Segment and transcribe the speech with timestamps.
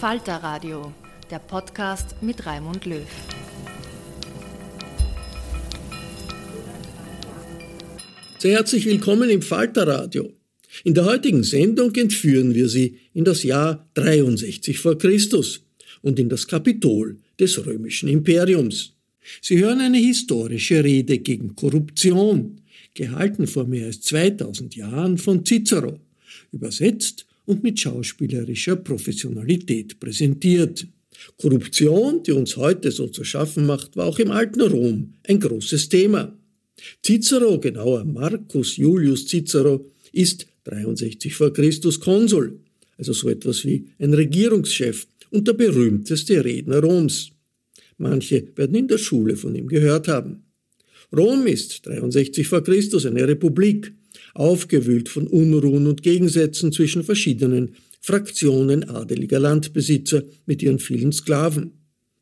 [0.00, 0.92] Falter Radio,
[1.30, 3.00] der Podcast mit Raimund Löw.
[8.36, 10.34] Sehr herzlich willkommen im Falter Radio.
[10.84, 15.64] In der heutigen Sendung entführen wir Sie in das Jahr 63 vor Christus
[16.02, 18.92] und in das Kapitol des römischen Imperiums.
[19.40, 22.60] Sie hören eine historische Rede gegen Korruption,
[22.92, 25.98] gehalten vor mehr als 2000 Jahren von Cicero,
[26.52, 30.86] übersetzt und mit schauspielerischer Professionalität präsentiert.
[31.38, 35.88] Korruption, die uns heute so zu schaffen macht, war auch im alten Rom ein großes
[35.88, 36.36] Thema.
[37.02, 42.60] Cicero, genauer Marcus Julius Cicero, ist 63 vor Christus Konsul,
[42.98, 47.30] also so etwas wie ein Regierungschef und der berühmteste Redner Roms.
[47.98, 50.44] Manche werden in der Schule von ihm gehört haben.
[51.16, 53.92] Rom ist 63 vor Christus eine Republik,
[54.38, 61.72] aufgewühlt von Unruhen und Gegensätzen zwischen verschiedenen Fraktionen adeliger Landbesitzer mit ihren vielen Sklaven.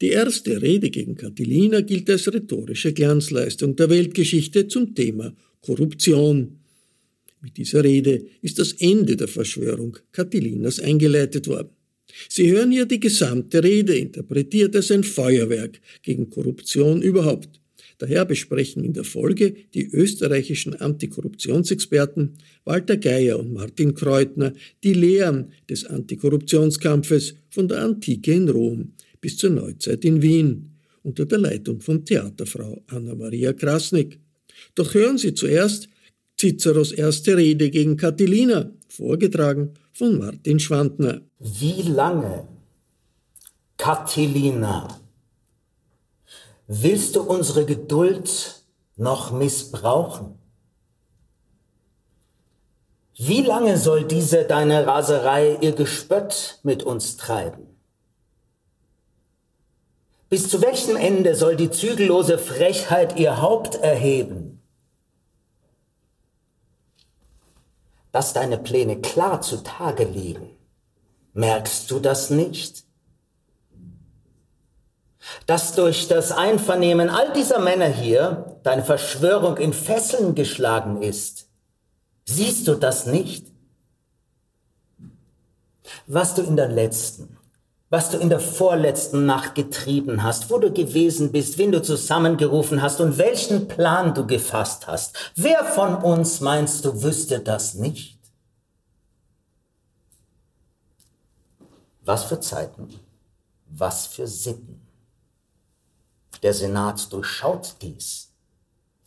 [0.01, 6.61] Die erste Rede gegen Catilina gilt als rhetorische Glanzleistung der Weltgeschichte zum Thema Korruption.
[7.41, 11.71] Mit dieser Rede ist das Ende der Verschwörung Catilinas eingeleitet worden.
[12.29, 17.61] Sie hören hier die gesamte Rede, interpretiert als ein Feuerwerk gegen Korruption überhaupt.
[17.99, 22.35] Daher besprechen in der Folge die österreichischen Antikorruptionsexperten
[22.65, 29.37] Walter Geier und Martin Kreutner die Lehren des Antikorruptionskampfes von der Antike in Rom bis
[29.37, 30.71] zur Neuzeit in Wien
[31.03, 34.19] unter der Leitung von Theaterfrau Anna-Maria Krasnick.
[34.75, 35.89] Doch hören Sie zuerst
[36.39, 41.21] Ciceros erste Rede gegen Catilina, vorgetragen von Martin Schwandner.
[41.39, 42.49] Wie lange,
[43.77, 45.01] Catilina,
[46.67, 48.65] Willst du unsere Geduld
[48.97, 50.39] noch missbrauchen?
[53.17, 57.67] Wie lange soll diese deine Raserei ihr Gespött mit uns treiben?
[60.31, 64.63] Bis zu welchem Ende soll die zügellose Frechheit ihr Haupt erheben?
[68.11, 70.57] Dass deine Pläne klar zutage liegen,
[71.35, 72.84] merkst du das nicht?
[75.47, 81.49] Dass durch das Einvernehmen all dieser Männer hier deine Verschwörung in Fesseln geschlagen ist.
[82.25, 83.47] Siehst du das nicht?
[86.07, 87.37] Was du in der letzten,
[87.91, 92.83] was du in der vorletzten Nacht getrieben hast, wo du gewesen bist, wen du zusammengerufen
[92.83, 95.33] hast und welchen Plan du gefasst hast.
[95.37, 98.19] Wer von uns meinst du wüsste das nicht?
[102.03, 102.89] Was für Zeiten,
[103.71, 104.84] was für Sitten.
[106.45, 108.31] Der Senat durchschaut dies.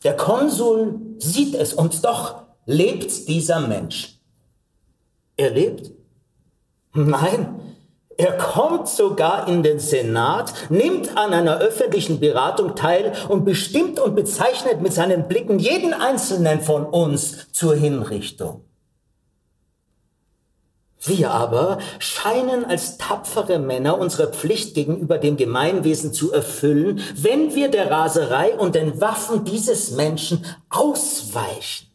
[0.04, 4.20] Der Konsul sieht es und doch lebt dieser Mensch.
[5.38, 5.92] Er lebt?
[6.96, 7.62] Nein,
[8.18, 14.16] er kommt sogar in den Senat, nimmt an einer öffentlichen Beratung teil und bestimmt und
[14.16, 18.67] bezeichnet mit seinen Blicken jeden einzelnen von uns zur Hinrichtung.
[21.08, 27.70] Wir aber scheinen als tapfere Männer unsere Pflicht gegenüber dem Gemeinwesen zu erfüllen, wenn wir
[27.70, 31.88] der Raserei und den Waffen dieses Menschen ausweichen.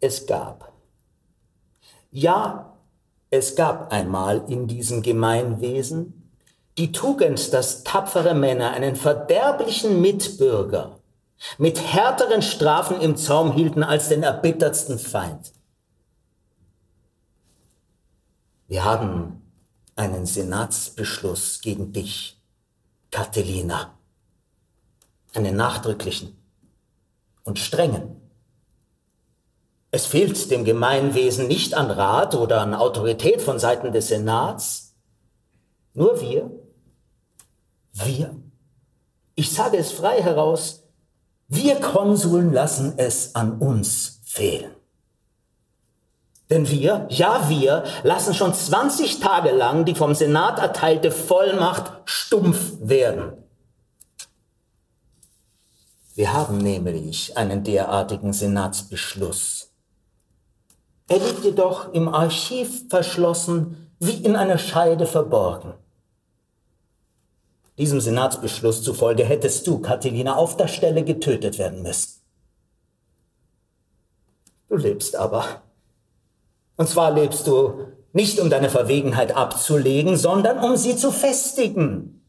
[0.00, 0.72] Es gab.
[2.10, 2.78] Ja,
[3.28, 6.32] es gab einmal in diesem Gemeinwesen
[6.78, 10.99] die Tugend, dass tapfere Männer einen verderblichen Mitbürger
[11.58, 15.52] mit härteren Strafen im Zaum hielten als den erbittertsten Feind.
[18.68, 19.42] Wir haben
[19.96, 22.40] einen Senatsbeschluss gegen dich,
[23.10, 23.98] Catilina.
[25.34, 26.36] Einen nachdrücklichen
[27.44, 28.20] und strengen.
[29.92, 34.94] Es fehlt dem Gemeinwesen nicht an Rat oder an Autorität von Seiten des Senats.
[35.94, 36.50] Nur wir,
[37.92, 38.36] wir,
[39.34, 40.79] ich sage es frei heraus,
[41.50, 44.70] wir Konsuln lassen es an uns fehlen.
[46.48, 52.74] Denn wir, ja wir, lassen schon 20 Tage lang die vom Senat erteilte Vollmacht stumpf
[52.80, 53.32] werden.
[56.14, 59.72] Wir haben nämlich einen derartigen Senatsbeschluss.
[61.08, 65.74] Er liegt jedoch im Archiv verschlossen, wie in einer Scheide verborgen.
[67.80, 72.20] Diesem Senatsbeschluss zufolge hättest du, Catilina, auf der Stelle getötet werden müssen.
[74.68, 75.62] Du lebst aber.
[76.76, 82.22] Und zwar lebst du nicht um deine Verwegenheit abzulegen, sondern um sie zu festigen.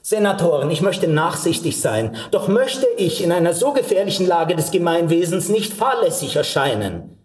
[0.00, 5.50] Senatoren, ich möchte nachsichtig sein, doch möchte ich in einer so gefährlichen Lage des Gemeinwesens
[5.50, 7.21] nicht fahrlässig erscheinen.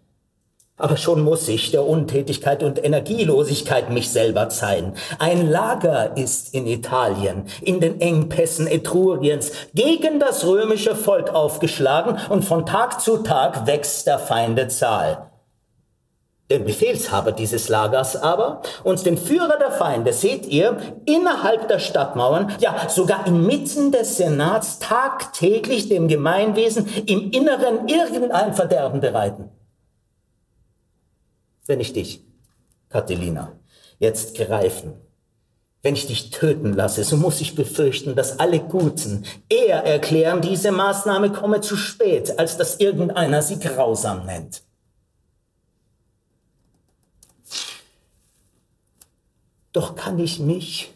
[0.78, 4.94] Aber schon muss ich der Untätigkeit und Energielosigkeit mich selber zeigen.
[5.18, 12.44] Ein Lager ist in Italien, in den Engpässen Etruriens, gegen das römische Volk aufgeschlagen und
[12.44, 15.30] von Tag zu Tag wächst der Feinde Zahl.
[16.48, 22.52] Den Befehlshaber dieses Lagers aber und den Führer der Feinde seht ihr innerhalb der Stadtmauern,
[22.60, 29.50] ja sogar inmitten des Senats tagtäglich dem Gemeinwesen im Inneren irgendein Verderben bereiten
[31.68, 32.24] wenn ich dich,
[32.88, 33.52] Catilina,
[33.98, 34.94] jetzt greifen,
[35.82, 40.72] wenn ich dich töten lasse, so muss ich befürchten, dass alle Guten eher erklären, diese
[40.72, 44.62] Maßnahme komme zu spät, als dass irgendeiner sie grausam nennt.
[49.72, 50.92] Doch kann ich mich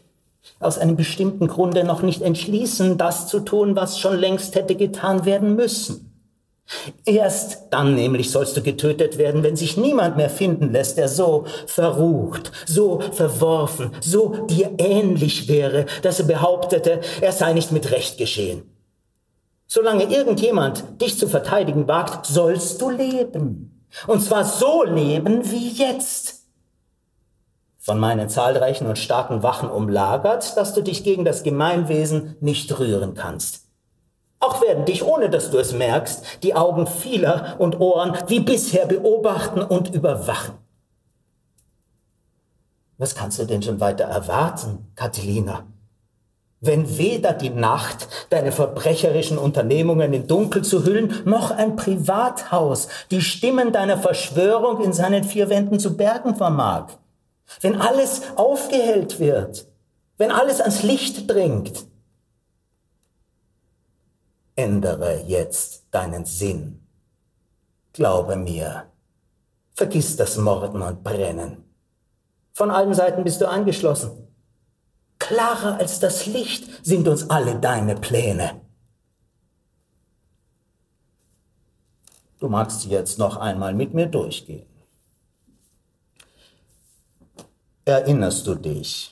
[0.59, 5.25] aus einem bestimmten Grunde noch nicht entschließen, das zu tun, was schon längst hätte getan
[5.25, 6.12] werden müssen.
[7.05, 11.45] Erst dann nämlich sollst du getötet werden, wenn sich niemand mehr finden lässt, der so
[11.67, 18.19] verrucht, so verworfen, so dir ähnlich wäre, dass er behauptete, er sei nicht mit Recht
[18.19, 18.63] geschehen.
[19.67, 23.87] Solange irgendjemand dich zu verteidigen wagt, sollst du leben.
[24.07, 26.43] Und zwar so leben wie jetzt.
[27.79, 33.14] Von meinen zahlreichen und starken Wachen umlagert, dass du dich gegen das Gemeinwesen nicht rühren
[33.14, 33.72] kannst.
[34.42, 38.87] Auch werden dich, ohne dass du es merkst, die Augen vieler und Ohren wie bisher
[38.87, 40.54] beobachten und überwachen.
[42.99, 45.64] Was kannst du denn schon weiter erwarten, Catilina?
[46.61, 53.22] Wenn weder die Nacht deine verbrecherischen Unternehmungen in Dunkel zu hüllen, noch ein Privathaus die
[53.22, 56.87] Stimmen deiner Verschwörung in seinen vier Wänden zu bergen vermag.
[57.61, 59.66] Wenn alles aufgehellt wird,
[60.18, 61.91] wenn alles ans Licht dringt,
[64.54, 66.87] Ändere jetzt deinen Sinn.
[67.92, 68.90] Glaube mir,
[69.73, 71.64] vergiss das Morden und Brennen.
[72.52, 74.28] Von allen Seiten bist du eingeschlossen.
[75.18, 78.61] Klarer als das Licht sind uns alle deine Pläne.
[82.38, 84.66] Du magst jetzt noch einmal mit mir durchgehen.
[87.85, 89.12] Erinnerst du dich,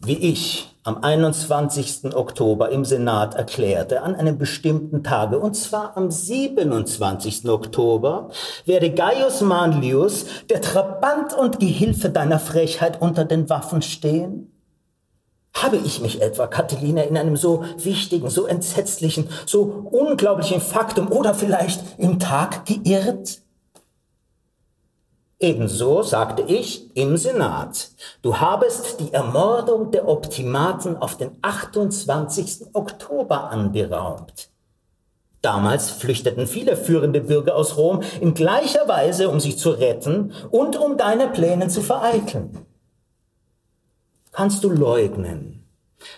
[0.00, 2.14] wie ich am 21.
[2.14, 7.48] Oktober im Senat erklärte, an einem bestimmten Tage, und zwar am 27.
[7.48, 8.30] Oktober,
[8.66, 14.52] werde Gaius Manlius, der Trabant und Gehilfe deiner Frechheit, unter den Waffen stehen?
[15.54, 21.34] Habe ich mich etwa, Catilina, in einem so wichtigen, so entsetzlichen, so unglaublichen Faktum oder
[21.34, 23.40] vielleicht im Tag geirrt?
[25.38, 27.90] Ebenso sagte ich im Senat,
[28.22, 32.68] du habest die Ermordung der Optimaten auf den 28.
[32.72, 34.48] Oktober anberaumt.
[35.42, 40.76] Damals flüchteten viele führende Bürger aus Rom in gleicher Weise, um sich zu retten und
[40.76, 42.64] um deine Pläne zu vereiteln.
[44.32, 45.65] Kannst du leugnen,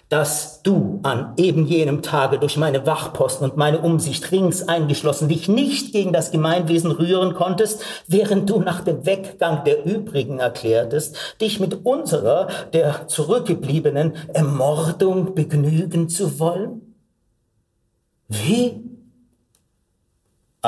[0.09, 5.49] dass du an eben jenem Tage durch meine Wachposten und meine Umsicht rings eingeschlossen dich
[5.49, 11.61] nicht gegen das Gemeinwesen rühren konntest, während du nach dem Weggang der übrigen erklärtest, dich
[11.61, 16.95] mit unserer, der zurückgebliebenen, Ermordung begnügen zu wollen?
[18.29, 18.83] Wie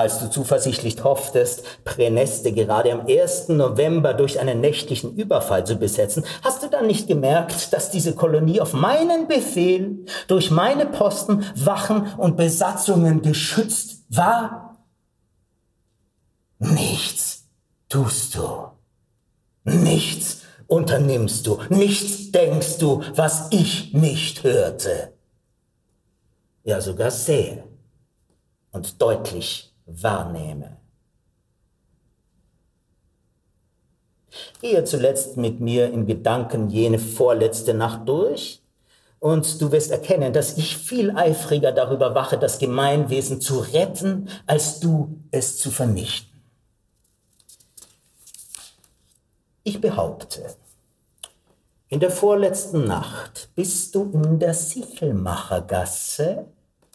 [0.00, 3.50] als du zuversichtlich hofftest, Präneste gerade am 1.
[3.50, 8.60] November durch einen nächtlichen Überfall zu besetzen, hast du dann nicht gemerkt, dass diese Kolonie
[8.60, 14.78] auf meinen Befehl durch meine Posten, Wachen und Besatzungen geschützt war?
[16.58, 17.48] Nichts
[17.88, 18.68] tust du.
[19.64, 21.58] Nichts unternimmst du.
[21.68, 25.12] Nichts denkst du, was ich nicht hörte.
[26.64, 27.64] Ja, sogar sehe
[28.72, 30.76] und deutlich wahrnehme.
[34.60, 38.62] Gehe zuletzt mit mir in Gedanken jene vorletzte Nacht durch,
[39.20, 44.80] und du wirst erkennen, dass ich viel eifriger darüber wache, das Gemeinwesen zu retten, als
[44.80, 46.40] du es zu vernichten.
[49.62, 50.56] Ich behaupte,
[51.88, 56.46] in der vorletzten Nacht bist du in der Sichelmachergasse,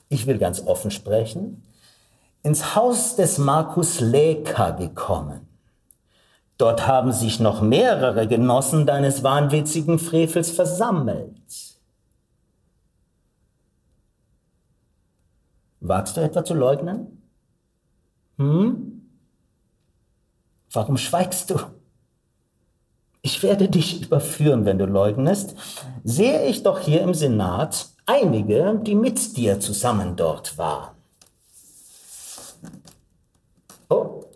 [0.10, 1.62] ich will ganz offen sprechen,
[2.46, 5.48] ins Haus des Markus Leka gekommen.
[6.60, 11.34] Dort haben sich noch mehrere Genossen deines wahnwitzigen Frevels versammelt.
[15.80, 17.24] Wagst du etwa zu leugnen?
[18.38, 19.10] Hm?
[20.72, 21.56] Warum schweigst du?
[23.24, 25.56] Ich werde dich überführen, wenn du leugnest.
[26.04, 30.95] Sehe ich doch hier im Senat einige, die mit dir zusammen dort waren.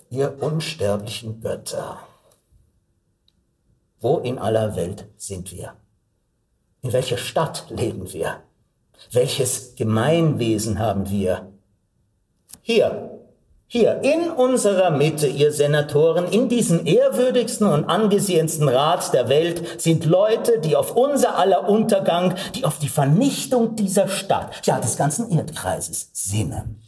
[0.09, 1.99] Ihr unsterblichen Götter.
[3.99, 5.73] Wo in aller Welt sind wir?
[6.81, 8.41] In welcher Stadt leben wir?
[9.11, 11.51] Welches Gemeinwesen haben wir?
[12.61, 13.19] Hier,
[13.67, 20.05] hier in unserer Mitte, ihr Senatoren, in diesem ehrwürdigsten und angesehensten Rat der Welt sind
[20.05, 25.29] Leute, die auf unser aller Untergang, die auf die Vernichtung dieser Stadt, ja des ganzen
[25.29, 26.81] Erdkreises sinnen.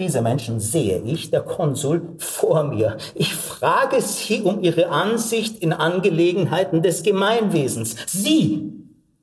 [0.00, 2.96] Diese Menschen sehe ich, der Konsul, vor mir.
[3.14, 7.94] Ich frage Sie um Ihre Ansicht in Angelegenheiten des Gemeinwesens.
[8.08, 8.72] Sie,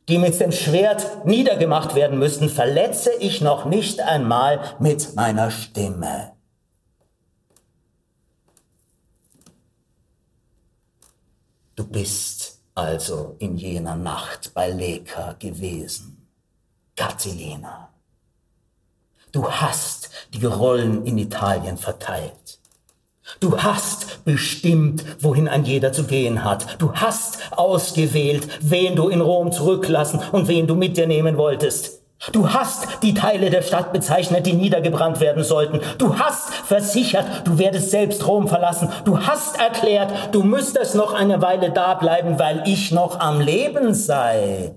[0.08, 6.32] die mit dem Schwert niedergemacht werden müssten, verletze ich noch nicht einmal mit meiner Stimme.
[11.76, 16.28] Du bist also in jener Nacht bei Leka gewesen,
[16.96, 17.90] Catilina.
[19.32, 20.01] Du hast
[20.34, 22.60] die Rollen in Italien verteilt.
[23.40, 26.82] Du hast bestimmt, wohin ein jeder zu gehen hat.
[26.82, 32.02] Du hast ausgewählt, wen du in Rom zurücklassen und wen du mit dir nehmen wolltest.
[32.32, 35.82] Du hast die Teile der Stadt bezeichnet, die niedergebrannt werden sollten.
[35.98, 38.90] Du hast versichert, du werdest selbst Rom verlassen.
[39.06, 43.96] Du hast erklärt, du müsstest noch eine Weile da bleiben, weil ich noch am Leben
[43.96, 44.76] sei.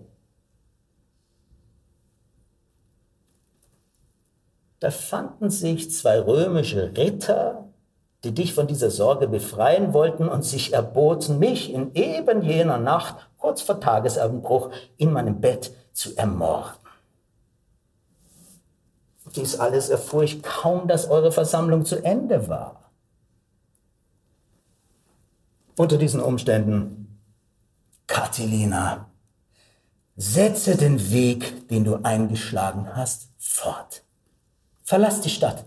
[4.85, 7.71] Da fanden sich zwei römische Ritter,
[8.23, 13.31] die dich von dieser Sorge befreien wollten und sich erboten, mich in eben jener Nacht,
[13.39, 16.77] kurz vor Tagesanbruch, in meinem Bett zu ermorden.
[19.35, 22.91] Dies alles erfuhr ich kaum, dass eure Versammlung zu Ende war.
[25.79, 27.23] Unter diesen Umständen,
[28.07, 29.09] Catilina,
[30.15, 34.05] setze den Weg, den du eingeschlagen hast, fort.
[34.85, 35.65] Verlass die Stadt.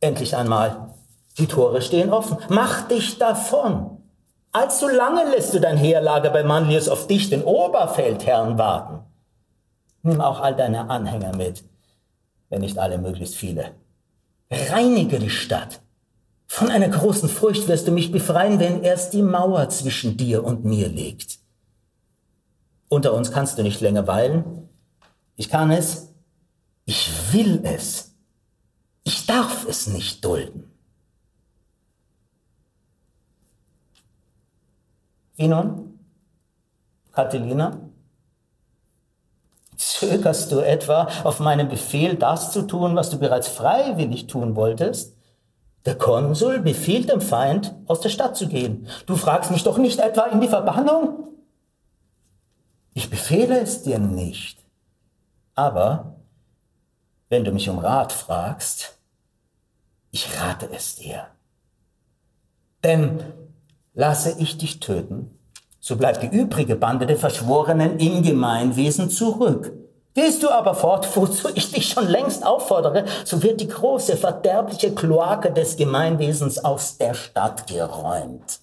[0.00, 0.94] Endlich einmal.
[1.38, 2.38] Die Tore stehen offen.
[2.48, 3.98] Mach dich davon.
[4.52, 9.00] Allzu lange lässt du dein Heerlager bei Manlius auf dich, den Oberfeldherrn, warten.
[10.02, 11.64] Nimm auch all deine Anhänger mit,
[12.50, 13.72] wenn nicht alle, möglichst viele.
[14.52, 15.80] Reinige die Stadt.
[16.46, 20.64] Von einer großen Furcht wirst du mich befreien, wenn erst die Mauer zwischen dir und
[20.64, 21.38] mir liegt.
[22.88, 24.68] Unter uns kannst du nicht länger weilen.
[25.34, 26.12] Ich kann es.
[26.84, 28.13] Ich will es.
[29.04, 30.70] Ich darf es nicht dulden.
[35.36, 35.98] Wie nun?
[37.12, 37.78] Catilina?
[39.76, 45.16] Zögerst du etwa auf meinen Befehl, das zu tun, was du bereits freiwillig tun wolltest?
[45.84, 48.88] Der Konsul befiehlt dem Feind, aus der Stadt zu gehen.
[49.06, 51.28] Du fragst mich doch nicht etwa in die Verbannung?
[52.94, 54.58] Ich befehle es dir nicht.
[55.54, 56.16] Aber
[57.28, 58.93] wenn du mich um Rat fragst,
[60.14, 61.26] ich rate es dir.
[62.84, 63.20] Denn
[63.94, 65.36] lasse ich dich töten,
[65.80, 69.72] so bleibt die übrige Bande der Verschworenen im Gemeinwesen zurück.
[70.14, 74.94] Gehst du aber fort, wozu ich dich schon längst auffordere, so wird die große verderbliche
[74.94, 78.60] Kloake des Gemeinwesens aus der Stadt geräumt.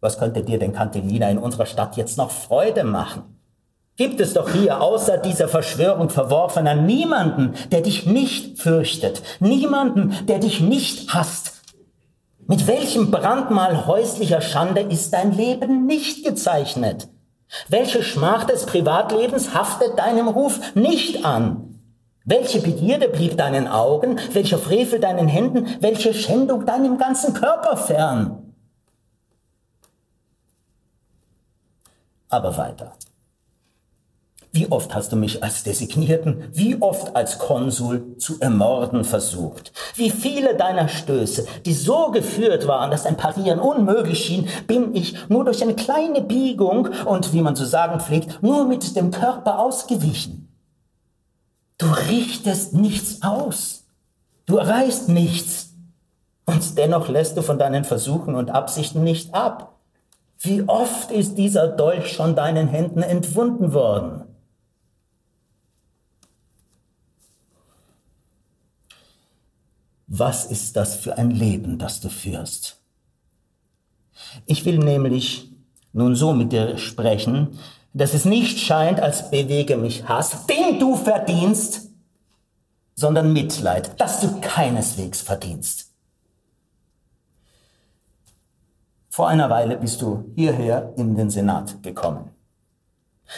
[0.00, 3.35] Was könnte dir denn Cantilina in unserer Stadt jetzt noch Freude machen?
[3.96, 10.38] Gibt es doch hier außer dieser Verschwörung Verworfener niemanden, der dich nicht fürchtet, niemanden, der
[10.38, 11.62] dich nicht hasst.
[12.46, 17.08] Mit welchem Brandmal häuslicher Schande ist dein Leben nicht gezeichnet?
[17.68, 21.80] Welche Schmach des Privatlebens haftet deinem Ruf nicht an?
[22.24, 28.52] Welche Begierde blieb deinen Augen, welcher Frevel deinen Händen, welche Schändung deinem ganzen Körper fern?
[32.28, 32.92] Aber weiter.
[34.56, 39.70] Wie oft hast du mich als Designierten, wie oft als Konsul zu ermorden versucht?
[39.96, 45.28] Wie viele deiner Stöße, die so geführt waren, dass ein Parieren unmöglich schien, bin ich
[45.28, 49.58] nur durch eine kleine Biegung und, wie man zu sagen pflegt, nur mit dem Körper
[49.58, 50.48] ausgewichen.
[51.76, 53.84] Du richtest nichts aus.
[54.46, 55.74] Du erreichst nichts.
[56.46, 59.74] Und dennoch lässt du von deinen Versuchen und Absichten nicht ab.
[60.38, 64.22] Wie oft ist dieser Dolch schon deinen Händen entwunden worden?
[70.18, 72.80] Was ist das für ein Leben, das du führst?
[74.46, 75.52] Ich will nämlich
[75.92, 77.58] nun so mit dir sprechen,
[77.92, 81.90] dass es nicht scheint, als bewege mich Hass, den du verdienst,
[82.94, 85.92] sondern Mitleid, das du keineswegs verdienst.
[89.10, 92.30] Vor einer Weile bist du hierher in den Senat gekommen.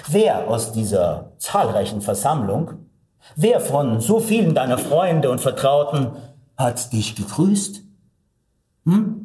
[0.07, 2.87] Wer aus dieser zahlreichen Versammlung,
[3.35, 6.12] wer von so vielen deiner Freunde und Vertrauten
[6.59, 7.83] hat dich gegrüßt?
[8.85, 9.25] Hm?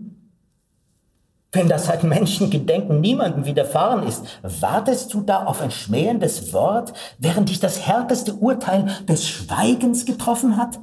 [1.51, 7.49] Wenn das seit Menschengedenken niemandem widerfahren ist, wartest du da auf ein schmähendes Wort, während
[7.49, 10.79] dich das härteste Urteil des Schweigens getroffen hat?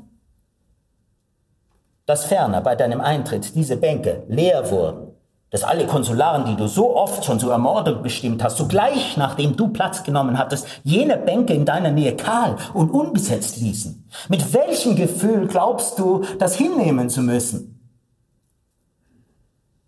[2.07, 5.10] Dass ferner bei deinem Eintritt diese Bänke leer wurden,
[5.51, 9.69] dass alle Konsularen, die du so oft schon zur Ermordung bestimmt hast, sogleich nachdem du
[9.69, 14.09] Platz genommen hattest, jene Bänke in deiner Nähe kahl und unbesetzt ließen.
[14.29, 17.81] Mit welchem Gefühl glaubst du, das hinnehmen zu müssen?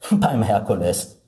[0.11, 1.19] Beim Herkules.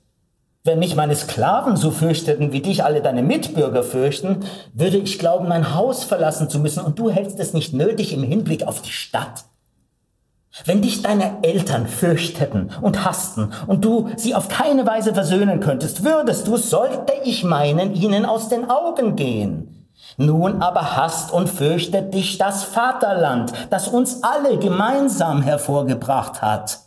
[0.63, 5.47] Wenn mich meine Sklaven so fürchteten, wie dich alle deine Mitbürger fürchten, würde ich glauben,
[5.47, 8.91] mein Haus verlassen zu müssen, und du hältst es nicht nötig im Hinblick auf die
[8.91, 9.45] Stadt.
[10.63, 16.05] Wenn dich deine Eltern fürchteten und hassten und du sie auf keine Weise versöhnen könntest,
[16.05, 19.89] würdest du, sollte ich meinen, ihnen aus den Augen gehen.
[20.17, 26.79] Nun aber hasst und fürchtet dich das Vaterland, das uns alle gemeinsam hervorgebracht hat.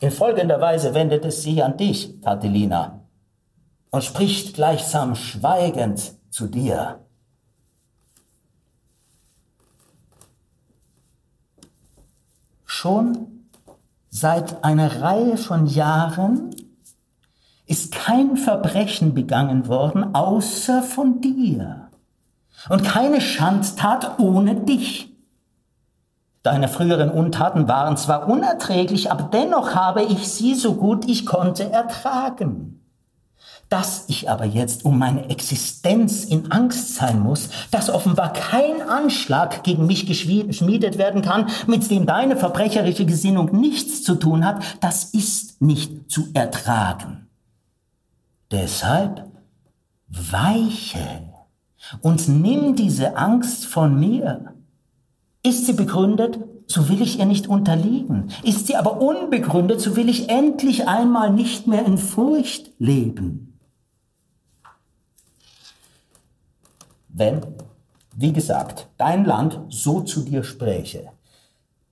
[0.00, 3.00] In folgender Weise wendet es sich an dich, Catilina,
[3.90, 7.00] und spricht gleichsam schweigend zu dir.
[12.70, 13.48] Schon
[14.10, 16.54] seit einer Reihe von Jahren
[17.66, 21.88] ist kein Verbrechen begangen worden, außer von dir.
[22.68, 25.16] Und keine Schandtat ohne dich.
[26.42, 31.72] Deine früheren Untaten waren zwar unerträglich, aber dennoch habe ich sie so gut ich konnte
[31.72, 32.84] ertragen.
[33.68, 39.62] Dass ich aber jetzt um meine Existenz in Angst sein muss, dass offenbar kein Anschlag
[39.62, 45.04] gegen mich geschmiedet werden kann, mit dem deine verbrecherische Gesinnung nichts zu tun hat, das
[45.04, 47.28] ist nicht zu ertragen.
[48.50, 49.26] Deshalb
[50.08, 51.28] weiche
[52.00, 54.54] und nimm diese Angst von mir.
[55.42, 58.30] Ist sie begründet, so will ich ihr nicht unterliegen.
[58.42, 63.47] Ist sie aber unbegründet, so will ich endlich einmal nicht mehr in Furcht leben.
[67.08, 67.42] Wenn,
[68.16, 71.10] wie gesagt, dein Land so zu dir spräche,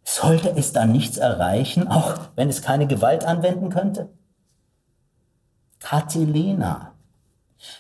[0.05, 4.09] sollte es dann nichts erreichen, auch wenn es keine Gewalt anwenden könnte?
[5.81, 6.93] Catilina,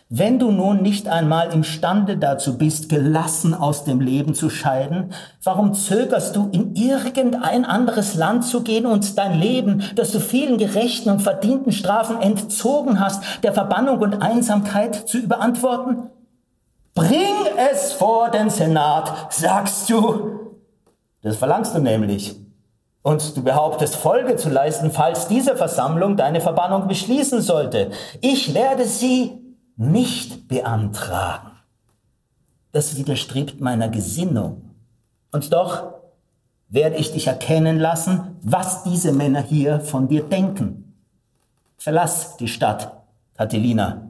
[0.09, 5.75] wenn du nun nicht einmal imstande dazu bist, gelassen aus dem Leben zu scheiden, warum
[5.75, 11.11] zögerst du, in irgendein anderes Land zu gehen und dein Leben, das du vielen gerechten
[11.11, 16.11] und verdienten Strafen entzogen hast, der Verbannung und Einsamkeit zu überantworten?
[16.97, 20.57] Bring es vor den Senat, sagst du.
[21.21, 22.35] Das verlangst du nämlich.
[23.03, 27.91] Und du behauptest Folge zu leisten, falls diese Versammlung deine Verbannung beschließen sollte.
[28.23, 29.39] Ich werde sie
[29.77, 31.53] nicht beantragen.
[32.73, 34.71] Das widerstrebt meiner Gesinnung.
[35.33, 35.93] Und doch
[36.71, 40.97] werde ich dich erkennen lassen, was diese Männer hier von dir denken.
[41.77, 42.91] Verlass die Stadt,
[43.37, 44.06] Catilina.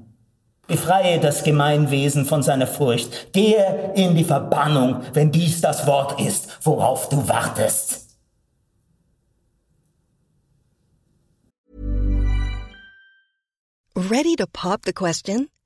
[0.67, 3.33] Befreie das Gemeinwesen von seiner Furcht.
[3.33, 8.07] Gehe in die Verbannung, wenn dies das Wort ist, worauf du wartest.
[13.95, 15.49] Ready to pop the question?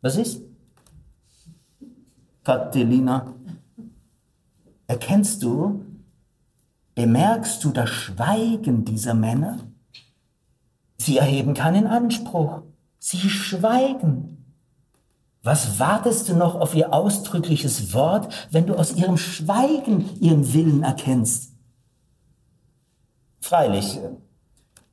[0.00, 0.42] Was ist?
[2.42, 3.34] Catilina,
[4.86, 5.84] erkennst du,
[6.94, 9.58] bemerkst du das Schweigen dieser Männer?
[10.96, 12.62] Sie erheben keinen Anspruch.
[12.98, 14.54] Sie schweigen.
[15.42, 20.82] Was wartest du noch auf ihr ausdrückliches Wort, wenn du aus ihrem Schweigen ihren Willen
[20.82, 21.54] erkennst?
[23.40, 23.98] Freilich,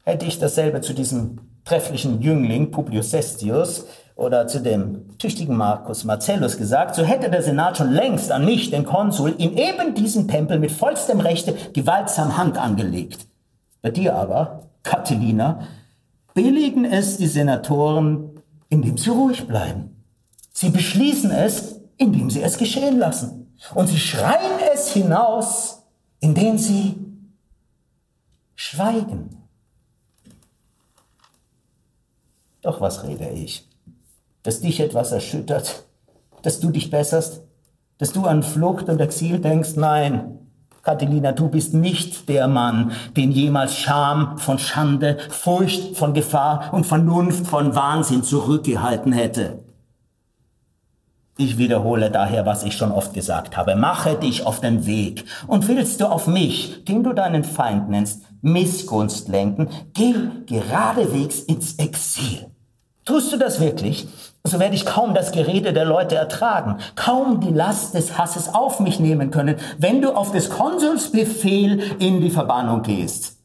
[0.04, 6.58] hätte ich dasselbe zu diesem trefflichen Jüngling Publius Sestius oder zu dem tüchtigen Marcus Marcellus
[6.58, 10.60] gesagt, so hätte der Senat schon längst an mich, den Konsul, in eben diesem Tempel
[10.60, 13.28] mit vollstem Rechte gewaltsam Hand angelegt.
[13.82, 15.60] Bei dir aber, Catilina,
[16.34, 20.04] billigen es die Senatoren, indem sie ruhig bleiben.
[20.54, 23.56] Sie beschließen es, indem sie es geschehen lassen.
[23.76, 25.84] Und sie schreien es hinaus,
[26.22, 26.96] indem sie
[28.56, 29.47] schweigen.
[32.68, 33.68] Doch was rede ich?
[34.48, 35.84] dass dich etwas erschüttert,
[36.42, 37.42] dass du dich besserst,
[37.98, 40.40] dass du an Flucht und Exil denkst, nein,
[40.84, 46.86] Catilina, du bist nicht der Mann, den jemals Scham von Schande, Furcht von Gefahr und
[46.86, 49.60] Vernunft von Wahnsinn zurückgehalten hätte.
[51.36, 53.76] Ich wiederhole daher, was ich schon oft gesagt habe.
[53.76, 55.26] Mache dich auf den Weg.
[55.46, 60.14] Und willst du auf mich, den du deinen Feind nennst, Missgunst lenken, geh
[60.46, 62.48] geradewegs ins Exil.
[63.08, 64.06] Tust du das wirklich?
[64.44, 68.80] so werde ich kaum das Gerede der Leute ertragen, kaum die Last des Hasses auf
[68.80, 73.37] mich nehmen können, wenn du auf des Konsuls Befehl in die Verbannung gehst.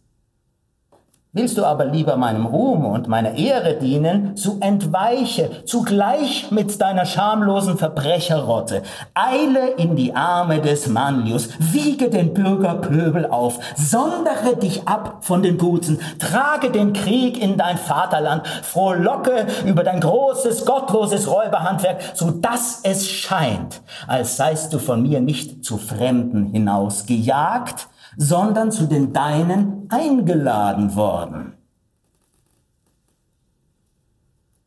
[1.34, 7.06] Willst du aber lieber meinem Ruhm und meiner Ehre dienen, so entweiche zugleich mit deiner
[7.06, 8.82] schamlosen Verbrecherrotte.
[9.14, 15.56] Eile in die Arme des Manlius, wiege den Bürgerpöbel auf, sondere dich ab von den
[15.56, 22.80] Guten, trage den Krieg in dein Vaterland, frohlocke über dein großes, gottloses Räuberhandwerk, so dass
[22.82, 29.86] es scheint, als seist du von mir nicht zu Fremden hinausgejagt, sondern zu den Deinen
[29.90, 31.54] eingeladen worden.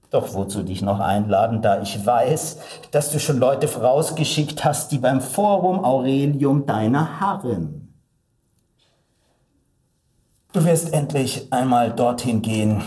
[0.10, 2.60] Doch wozu dich noch einladen, da ich weiß,
[2.92, 7.94] dass du schon Leute vorausgeschickt hast, die beim Forum Aurelium deiner harren.
[10.54, 12.82] Du wirst endlich einmal dorthin gehen,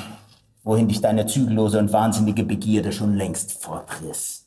[0.64, 4.46] wohin dich deine zügellose und wahnsinnige Begierde schon längst fortriss.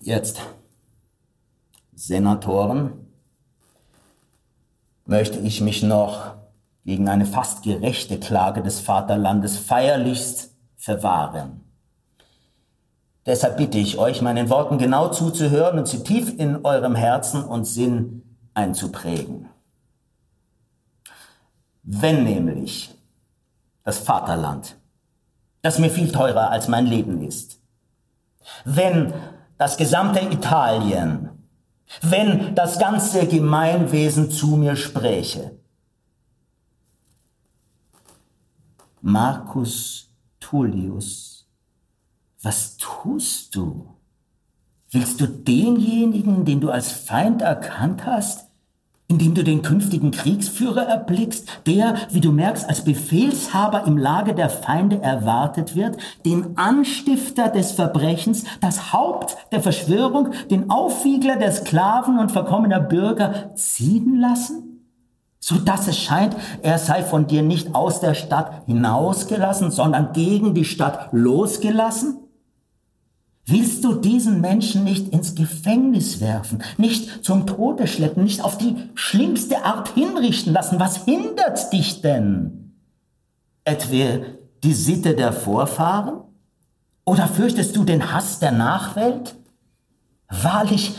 [0.00, 0.42] Jetzt,
[1.94, 3.07] Senatoren,
[5.08, 6.34] möchte ich mich noch
[6.84, 11.64] gegen eine fast gerechte Klage des Vaterlandes feierlichst verwahren.
[13.24, 17.64] Deshalb bitte ich euch, meinen Worten genau zuzuhören und sie tief in eurem Herzen und
[17.64, 19.48] Sinn einzuprägen.
[21.82, 22.94] Wenn nämlich
[23.84, 24.76] das Vaterland,
[25.62, 27.60] das mir viel teurer als mein Leben ist,
[28.64, 29.14] wenn
[29.56, 31.37] das gesamte Italien
[32.02, 35.58] wenn das ganze Gemeinwesen zu mir spräche.
[39.00, 41.48] Marcus Tullius,
[42.42, 43.94] was tust du?
[44.90, 48.47] Willst du denjenigen, den du als Feind erkannt hast,
[49.08, 54.50] indem du den künftigen Kriegsführer erblickst, der, wie du merkst, als Befehlshaber im Lager der
[54.50, 62.18] Feinde erwartet wird, den Anstifter des Verbrechens, das Haupt der Verschwörung, den Aufwiegler der Sklaven
[62.18, 64.64] und verkommener Bürger ziehen lassen?
[65.40, 70.52] so dass es scheint, er sei von dir nicht aus der Stadt hinausgelassen, sondern gegen
[70.52, 72.27] die Stadt losgelassen?
[73.50, 78.76] Willst du diesen Menschen nicht ins Gefängnis werfen, nicht zum Tode schleppen, nicht auf die
[78.94, 80.78] schlimmste Art hinrichten lassen?
[80.78, 82.74] Was hindert dich denn?
[83.64, 84.26] Etwa
[84.62, 86.20] die Sitte der Vorfahren?
[87.06, 89.34] Oder fürchtest du den Hass der Nachwelt?
[90.28, 90.92] Wahrlich,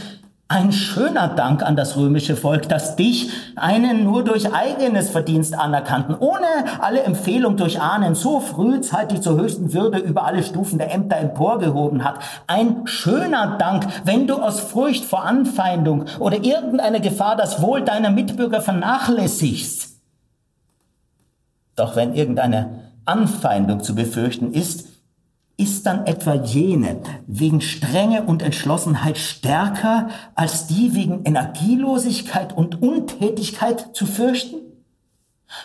[0.52, 6.16] ein schöner Dank an das römische Volk, das dich, einen nur durch eigenes Verdienst anerkannten,
[6.16, 6.48] ohne
[6.80, 12.04] alle Empfehlung durch Ahnen, so frühzeitig zur höchsten Würde über alle Stufen der Ämter emporgehoben
[12.04, 12.24] hat.
[12.48, 18.10] Ein schöner Dank, wenn du aus Furcht vor Anfeindung oder irgendeiner Gefahr das Wohl deiner
[18.10, 20.00] Mitbürger vernachlässigst.
[21.76, 24.88] Doch wenn irgendeine Anfeindung zu befürchten ist,
[25.60, 33.89] ist dann etwa jene wegen Strenge und Entschlossenheit stärker als die wegen Energielosigkeit und Untätigkeit
[33.93, 34.56] zu fürchten?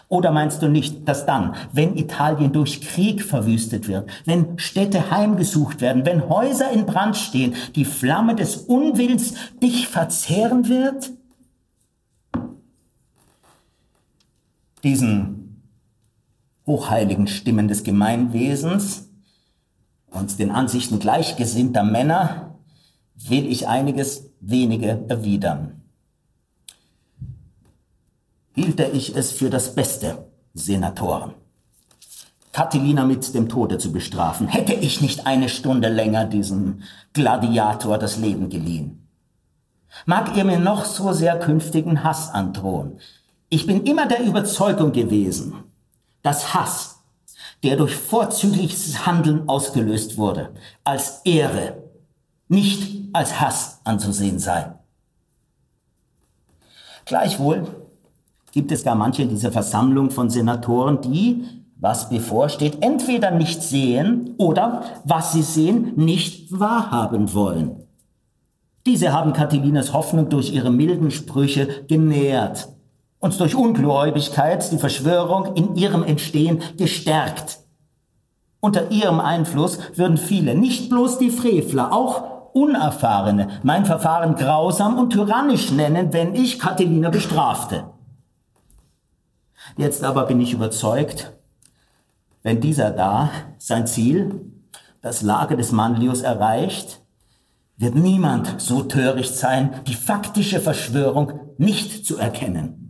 [0.09, 5.81] Oder meinst du nicht, dass dann, wenn Italien durch Krieg verwüstet wird, wenn Städte heimgesucht
[5.81, 11.13] werden, wenn Häuser in Brand stehen, die Flamme des Unwillens dich verzehren wird?
[14.83, 15.63] Diesen
[16.67, 19.11] hochheiligen Stimmen des Gemeinwesens
[20.15, 22.59] und den Ansichten gleichgesinnter Männer
[23.17, 25.83] will ich einiges wenige erwidern.
[28.55, 31.35] Hielte ich es für das Beste, Senatoren,
[32.53, 38.17] Catilina mit dem Tode zu bestrafen, hätte ich nicht eine Stunde länger diesem Gladiator das
[38.17, 39.09] Leben geliehen.
[40.07, 42.99] Mag ihr mir noch so sehr künftigen Hass androhen,
[43.49, 45.55] ich bin immer der Überzeugung gewesen,
[46.23, 46.94] dass Hass
[47.65, 50.51] der durch vorzügliches Handeln ausgelöst wurde,
[50.85, 51.83] als Ehre,
[52.47, 54.75] nicht als Hass anzusehen sei.
[57.07, 57.67] Gleichwohl
[58.53, 61.45] gibt es gar manche in dieser Versammlung von Senatoren, die,
[61.77, 67.83] was bevorsteht, entweder nicht sehen oder, was sie sehen, nicht wahrhaben wollen.
[68.87, 72.69] Diese haben Catilinas Hoffnung durch ihre milden Sprüche genährt
[73.25, 77.59] und durch Ungläubigkeit die Verschwörung in ihrem Entstehen gestärkt.
[78.61, 85.09] Unter ihrem Einfluss würden viele, nicht bloß die Frevler, auch Unerfahrene, mein Verfahren grausam und
[85.09, 87.85] tyrannisch nennen, wenn ich Catilina bestrafte.
[89.79, 91.33] Jetzt aber bin ich überzeugt,
[92.43, 94.53] wenn dieser da sein Ziel,
[95.01, 97.01] das Lager des Manlius erreicht,
[97.79, 102.84] wird niemand so töricht sein, die faktische Verschwörung nicht zu erkennen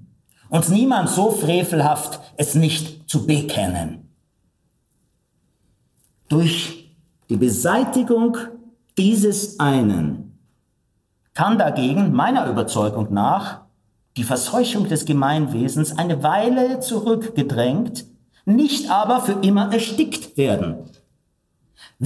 [0.54, 4.08] und niemand so frevelhaft, es nicht zu bekennen.
[6.28, 6.96] Durch
[7.28, 8.36] die Beseitigung
[8.96, 10.38] dieses einen
[11.34, 13.62] kann dagegen meiner Überzeugung nach
[14.16, 18.04] die Verseuchung des Gemeinwesens eine Weile zurückgedrängt,
[18.44, 20.84] nicht aber für immer erstickt werden.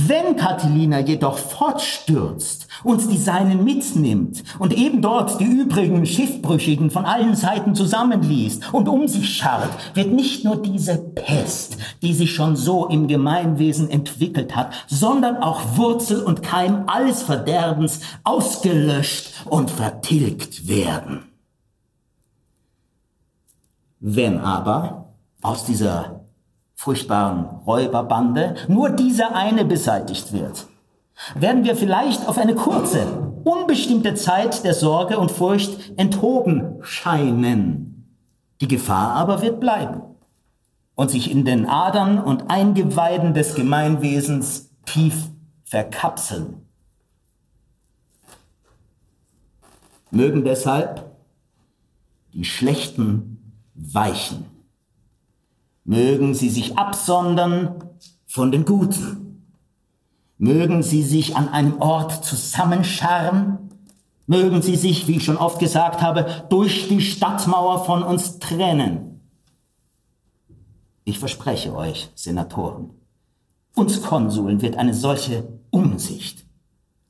[0.01, 7.05] Wenn Catilina jedoch fortstürzt und die Seinen mitnimmt und eben dort die übrigen Schiffbrüchigen von
[7.05, 12.55] allen Seiten zusammenliest und um sich scharrt, wird nicht nur diese Pest, die sich schon
[12.55, 20.69] so im Gemeinwesen entwickelt hat, sondern auch Wurzel und Keim alles Verderbens ausgelöscht und vertilgt
[20.69, 21.25] werden.
[23.99, 25.09] Wenn aber
[25.43, 26.28] aus dieser
[26.79, 30.69] furchtbaren Räuberbande nur dieser eine beseitigt wird,
[31.35, 33.05] werden wir vielleicht auf eine kurze,
[33.43, 38.17] unbestimmte Zeit der Sorge und Furcht enthoben scheinen.
[38.61, 40.03] Die Gefahr aber wird bleiben
[40.95, 45.31] und sich in den Adern und Eingeweiden des Gemeinwesens tief
[45.65, 46.65] verkapseln.
[50.13, 51.11] Mögen deshalb
[52.35, 54.58] die Schlechten weichen
[55.89, 57.83] Mögen sie sich absondern
[58.27, 59.47] von den Guten.
[60.37, 63.71] Mögen sie sich an einem Ort zusammenscharren.
[64.27, 69.23] Mögen sie sich, wie ich schon oft gesagt habe, durch die Stadtmauer von uns trennen.
[71.05, 72.91] Ich verspreche euch, Senatoren,
[73.75, 76.45] uns Konsuln wird eine solche Umsicht,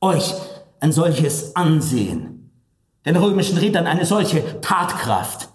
[0.01, 0.35] euch
[0.79, 2.53] ein solches Ansehen,
[3.05, 5.48] den römischen Rittern eine solche Tatkraft,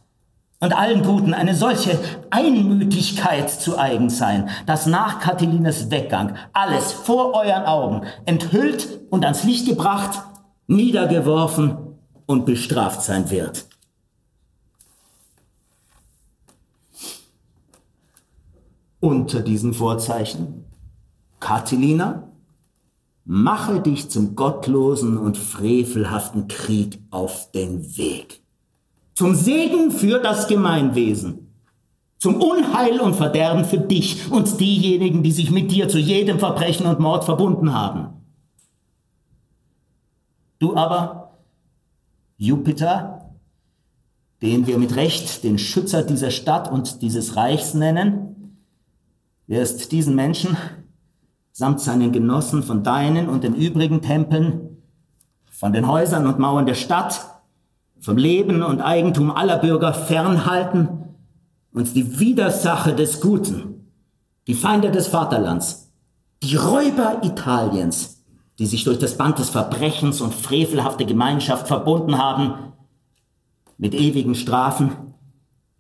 [0.64, 2.00] und allen Guten eine solche
[2.30, 9.44] Einmütigkeit zu eigen sein, dass nach Catilines Weggang alles vor euren Augen enthüllt und ans
[9.44, 10.22] Licht gebracht,
[10.68, 11.76] niedergeworfen
[12.28, 13.68] und bestraft sein wird.
[19.02, 20.64] Unter diesen Vorzeichen,
[21.42, 22.30] Catilina,
[23.26, 28.43] mache dich zum gottlosen und frevelhaften Krieg auf den Weg
[29.16, 31.54] zum Segen für das Gemeinwesen,
[32.18, 36.86] zum Unheil und Verderben für dich und diejenigen, die sich mit dir zu jedem Verbrechen
[36.86, 38.10] und Mord verbunden haben.
[40.60, 41.38] Du aber,
[42.38, 43.36] Jupiter,
[44.42, 48.58] den wir mit Recht den Schützer dieser Stadt und dieses Reichs nennen,
[49.48, 50.58] wirst diesen Menschen
[51.54, 54.82] samt seinen Genossen von deinen und den übrigen Tempeln,
[55.52, 57.33] von den Häusern und Mauern der Stadt,
[58.04, 61.16] vom Leben und Eigentum aller Bürger fernhalten
[61.72, 63.88] und die Widersache des Guten,
[64.46, 65.90] die Feinde des Vaterlands,
[66.44, 68.22] die Räuber Italiens,
[68.60, 72.74] die sich durch das Band des Verbrechens und frevelhafte Gemeinschaft verbunden haben,
[73.78, 74.92] mit ewigen Strafen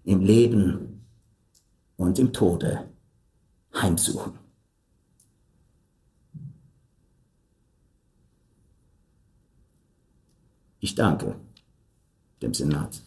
[0.05, 1.05] im Leben
[1.97, 2.85] und im Tode
[3.73, 4.39] heimsuchen.
[10.79, 11.35] Ich danke
[12.43, 13.01] dem Senat.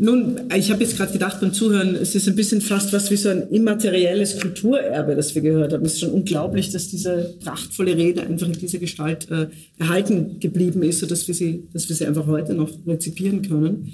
[0.00, 3.16] Nun, ich habe jetzt gerade gedacht beim Zuhören, es ist ein bisschen fast was wie
[3.16, 5.84] so ein immaterielles Kulturerbe, das wir gehört haben.
[5.84, 10.84] Es ist schon unglaublich, dass diese prachtvolle Rede einfach in dieser Gestalt äh, erhalten geblieben
[10.84, 13.92] ist, sodass wir sie, dass wir sie einfach heute noch rezipieren können.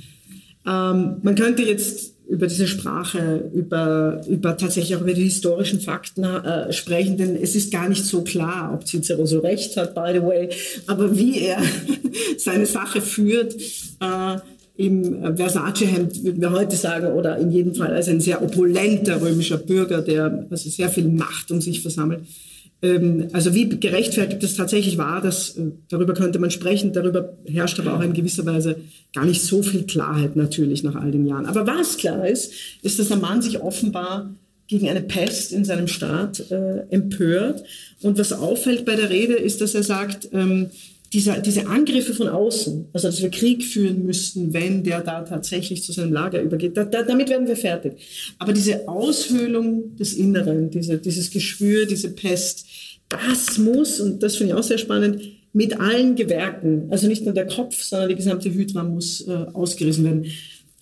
[0.67, 6.25] Ähm, man könnte jetzt über diese Sprache, über, über tatsächlich auch über die historischen Fakten
[6.25, 10.11] äh, sprechen, denn es ist gar nicht so klar, ob Cicero so recht hat, by
[10.15, 10.49] the way,
[10.87, 11.59] aber wie er
[12.39, 13.55] seine Sache führt,
[14.01, 14.39] äh,
[14.77, 19.59] im Versace-Hemd, würden wir heute sagen, oder in jedem Fall als ein sehr opulenter römischer
[19.59, 22.23] Bürger, der also sehr viel Macht um sich versammelt,
[23.33, 26.93] also wie gerechtfertigt das tatsächlich war, das, äh, darüber könnte man sprechen.
[26.93, 28.77] Darüber herrscht aber auch in gewisser Weise
[29.15, 31.47] gar nicht so viel Klarheit natürlich nach all den Jahren.
[31.47, 34.35] Aber was klar ist, ist, dass der Mann sich offenbar
[34.67, 37.63] gegen eine Pest in seinem Staat äh, empört.
[38.03, 40.71] Und was auffällt bei der Rede ist, dass er sagt, ähm,
[41.15, 45.85] diese, diese Angriffe von außen, also dass wir Krieg führen müssten, wenn der da tatsächlich
[45.85, 47.95] zu seinem Lager übergeht, da, da, damit werden wir fertig.
[48.39, 52.67] Aber diese Aushöhlung des Inneren, diese, dieses Geschwür, diese Pest,
[53.09, 55.21] das muss, und das finde ich auch sehr spannend,
[55.53, 60.05] mit allen Gewerken, also nicht nur der Kopf, sondern die gesamte Hydra muss äh, ausgerissen
[60.05, 60.27] werden.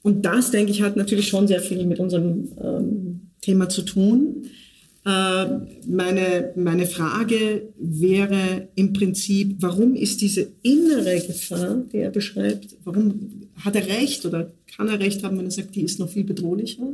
[0.02, 4.46] Und das, denke ich, hat natürlich schon sehr viel mit unserem ähm, Thema zu tun.
[5.04, 5.46] Äh,
[5.87, 13.48] meine, meine Frage wäre im Prinzip, warum ist diese innere Gefahr, die er beschreibt, warum
[13.56, 16.24] hat er recht oder kann er recht haben, wenn er sagt, die ist noch viel
[16.24, 16.87] bedrohlicher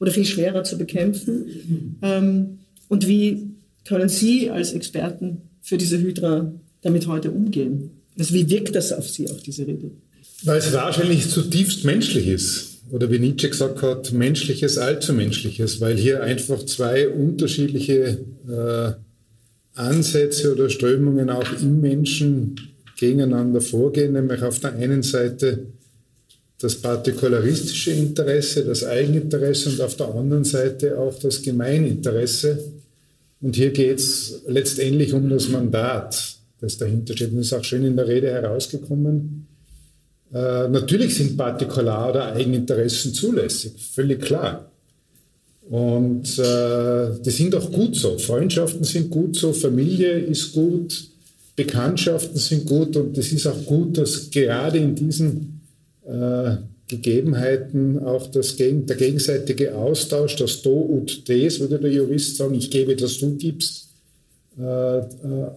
[0.00, 1.98] oder viel schwerer zu bekämpfen?
[2.02, 3.55] Ähm, und wie
[3.86, 7.90] können Sie als Experten für diese Hydra damit heute umgehen?
[8.18, 9.90] Also wie wirkt das auf Sie, auch diese Rede?
[10.44, 15.96] Weil es wahrscheinlich zutiefst menschlich ist oder wie Nietzsche gesagt hat, menschliches, allzu menschliches, weil
[15.96, 18.18] hier einfach zwei unterschiedliche
[18.48, 18.92] äh,
[19.74, 22.56] Ansätze oder Strömungen auch im Menschen
[22.96, 25.66] gegeneinander vorgehen, nämlich auf der einen Seite
[26.58, 32.58] das partikularistische Interesse, das Eigeninteresse und auf der anderen Seite auch das Gemeininteresse.
[33.40, 37.30] Und hier geht es letztendlich um das Mandat, das dahinter steht.
[37.30, 39.46] Und das ist auch schön in der Rede herausgekommen.
[40.32, 44.70] Äh, natürlich sind Partikular- oder Eigeninteressen zulässig, völlig klar.
[45.68, 48.18] Und äh, die sind auch gut so.
[48.18, 51.08] Freundschaften sind gut so, Familie ist gut,
[51.56, 55.60] Bekanntschaften sind gut und es ist auch gut, dass gerade in diesen
[56.06, 56.56] äh,
[56.88, 62.70] Gegebenheiten auch das, der gegenseitige Austausch, das Do und Des, würde der Jurist sagen, ich
[62.70, 63.88] gebe, dass du gibst,
[64.58, 65.02] äh, äh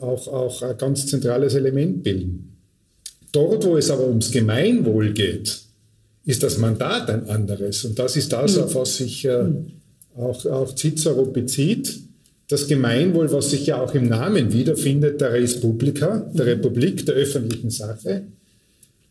[0.01, 2.57] auch, auch ein ganz zentrales Element bilden.
[3.31, 5.59] Dort, wo es aber ums Gemeinwohl geht,
[6.25, 7.85] ist das Mandat ein anderes.
[7.85, 9.45] Und das ist das, auf was sich äh,
[10.15, 11.99] auch, auch Cicero bezieht.
[12.47, 17.15] Das Gemeinwohl, was sich ja auch im Namen wiederfindet, der Res Publica, der Republik, der
[17.15, 18.23] öffentlichen Sache.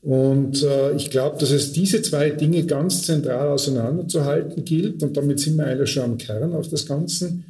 [0.02, 5.02] Und äh, ich glaube, dass es diese zwei Dinge ganz zentral auseinanderzuhalten gilt.
[5.02, 7.44] Und damit sind wir eigentlich schon am Kern auch des Ganzen.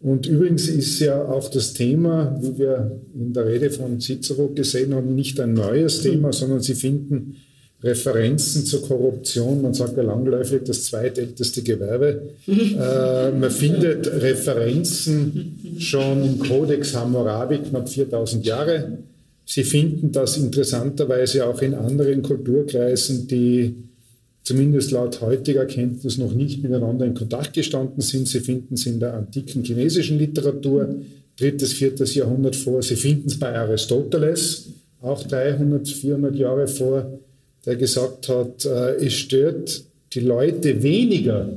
[0.00, 4.94] Und übrigens ist ja auch das Thema, wie wir in der Rede von Cicero gesehen
[4.94, 7.36] haben, nicht ein neues Thema, sondern Sie finden
[7.82, 9.62] Referenzen zur Korruption.
[9.62, 12.30] Man sagt ja langläufig das zweitälteste Gewerbe.
[12.46, 18.98] äh, man findet Referenzen schon im Codex Hammurabi, knapp 4000 Jahre.
[19.46, 23.76] Sie finden das interessanterweise auch in anderen Kulturkreisen, die
[24.42, 28.26] zumindest laut heutiger Kenntnis noch nicht miteinander in Kontakt gestanden sind.
[28.26, 30.96] Sie finden es in der antiken chinesischen Literatur,
[31.36, 32.82] drittes, viertes Jahrhundert vor.
[32.82, 34.70] Sie finden es bei Aristoteles,
[35.00, 37.18] auch 300, 400 Jahre vor,
[37.64, 41.48] der gesagt hat, äh, es stört die Leute weniger,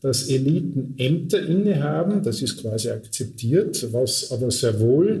[0.00, 5.20] dass Eliten Ämter innehaben, das ist quasi akzeptiert, was aber sehr wohl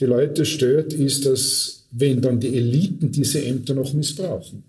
[0.00, 4.62] die Leute stört, ist, dass wenn dann die Eliten diese Ämter noch missbrauchen.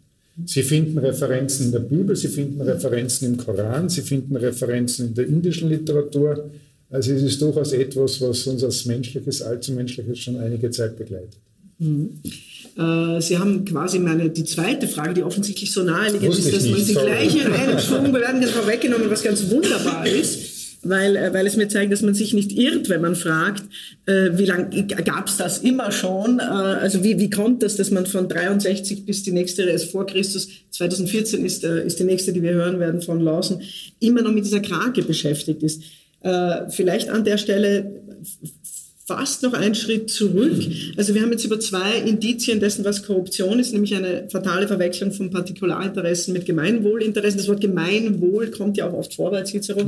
[0.46, 5.14] Sie finden Referenzen in der Bibel, sie finden Referenzen im Koran, sie finden Referenzen in
[5.14, 6.50] der indischen Literatur.
[6.90, 11.38] Also es ist durchaus etwas, was uns als menschliches, allzu menschliches schon einige Zeit begleitet.
[11.78, 12.22] Mhm.
[12.78, 16.80] Äh, Sie haben quasi meine, die zweite Frage, die offensichtlich so naheliegend ist, dass man
[16.80, 20.49] sie gleich in einem Schwung bewerten kann, vorweggenommen, was ganz wunderbar ist
[20.82, 23.64] weil, äh, weil es mir zeigt, dass man sich nicht irrt, wenn man fragt,
[24.06, 26.40] äh, wie lange gab es das immer schon?
[26.40, 30.06] Äh, also wie, wie kommt das, dass man von 63 bis die nächste ist vor
[30.06, 33.62] Christus, 2014 ist, äh, ist die nächste, die wir hören werden von Lawson,
[34.00, 35.84] immer noch mit dieser Krake beschäftigt ist?
[36.22, 37.92] Äh, vielleicht an der Stelle
[39.10, 40.56] fast noch einen Schritt zurück.
[40.96, 45.12] Also wir haben jetzt über zwei Indizien dessen, was Korruption ist, nämlich eine fatale Verwechslung
[45.12, 47.40] von Partikularinteressen mit Gemeinwohlinteressen.
[47.40, 49.82] Das Wort Gemeinwohl kommt ja auch oft vor bei Cicero.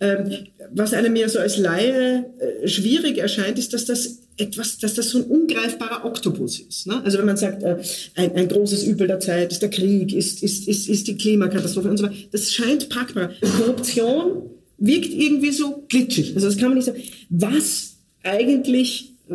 [0.00, 0.30] Ähm,
[0.74, 5.08] was einem mir so als Laie äh, schwierig erscheint, ist, dass das etwas, dass das
[5.08, 6.86] so ein ungreifbarer Oktopus ist.
[6.86, 7.00] Ne?
[7.02, 7.78] Also wenn man sagt, äh,
[8.16, 11.88] ein, ein großes Übel der Zeit ist der Krieg, ist, ist, ist, ist die Klimakatastrophe
[11.88, 13.30] und so weiter, das scheint packbar.
[13.56, 16.34] Korruption wirkt irgendwie so glitschig.
[16.34, 17.02] Also das kann man nicht sagen.
[17.30, 19.34] Was eigentlich äh,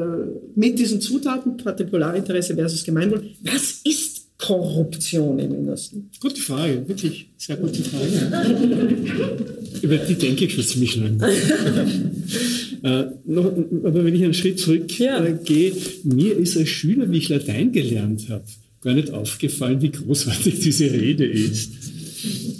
[0.55, 6.09] mit diesen Zutaten, Partikularinteresse versus Gemeinwohl, was ist Korruption im Innersten?
[6.19, 8.97] Gute Frage, wirklich sehr gute Frage.
[9.81, 11.25] Über die denke ich schon ziemlich lange.
[12.83, 15.23] äh, noch, aber wenn ich einen Schritt zurückgehe, ja.
[15.25, 15.71] äh,
[16.03, 18.43] mir ist als Schüler, wie ich Latein gelernt habe,
[18.81, 21.71] gar nicht aufgefallen, wie großartig diese Rede ist.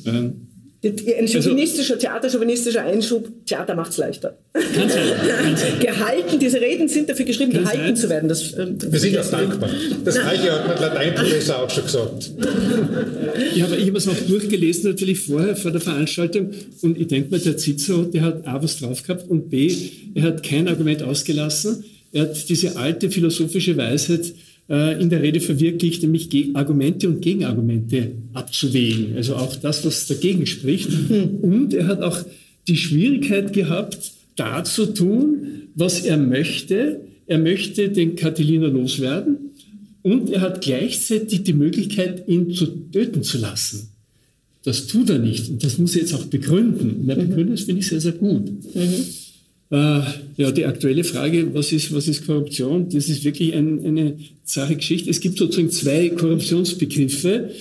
[0.05, 0.44] Ähm,
[0.85, 4.37] ein chauvinistischer, also, theaterchauvinistischer Einschub, Theater macht es leichter.
[4.53, 5.79] Kann sein.
[5.79, 7.95] Gehalten, diese Reden sind dafür geschrieben, kann gehalten sein.
[7.95, 8.29] zu werden.
[8.29, 9.69] Das, ähm, Wir sind ja dankbar.
[10.03, 12.31] Das gleiche hat mein Lateinprofessor auch schon gesagt.
[13.55, 16.51] Ja, aber ich habe es auch durchgelesen, natürlich vorher, vor der Veranstaltung.
[16.81, 19.73] Und ich denke mal, der Cicero, der hat A, was drauf gehabt und B,
[20.13, 21.83] er hat kein Argument ausgelassen.
[22.11, 24.33] Er hat diese alte philosophische Weisheit äh,
[24.67, 29.15] in der Rede verwirklicht, nämlich Argumente und Gegenargumente abzuwägen.
[29.15, 30.89] Also auch das, was dagegen spricht.
[31.41, 32.17] Und er hat auch
[32.67, 35.37] die Schwierigkeit gehabt, da zu tun,
[35.75, 37.01] was er möchte.
[37.27, 39.37] Er möchte den Catilina loswerden
[40.01, 43.89] und er hat gleichzeitig die Möglichkeit, ihn zu töten zu lassen.
[44.63, 47.01] Das tut er nicht und das muss er jetzt auch begründen.
[47.01, 48.45] Und er begründet das, finde ich, sehr, sehr gut.
[48.75, 49.05] Mhm.
[49.71, 50.01] Äh,
[50.37, 52.89] ja, die aktuelle Frage, was ist, was ist Korruption?
[52.89, 55.09] Das ist wirklich ein, eine zahre Geschichte.
[55.09, 57.51] Es gibt sozusagen zwei Korruptionsbegriffe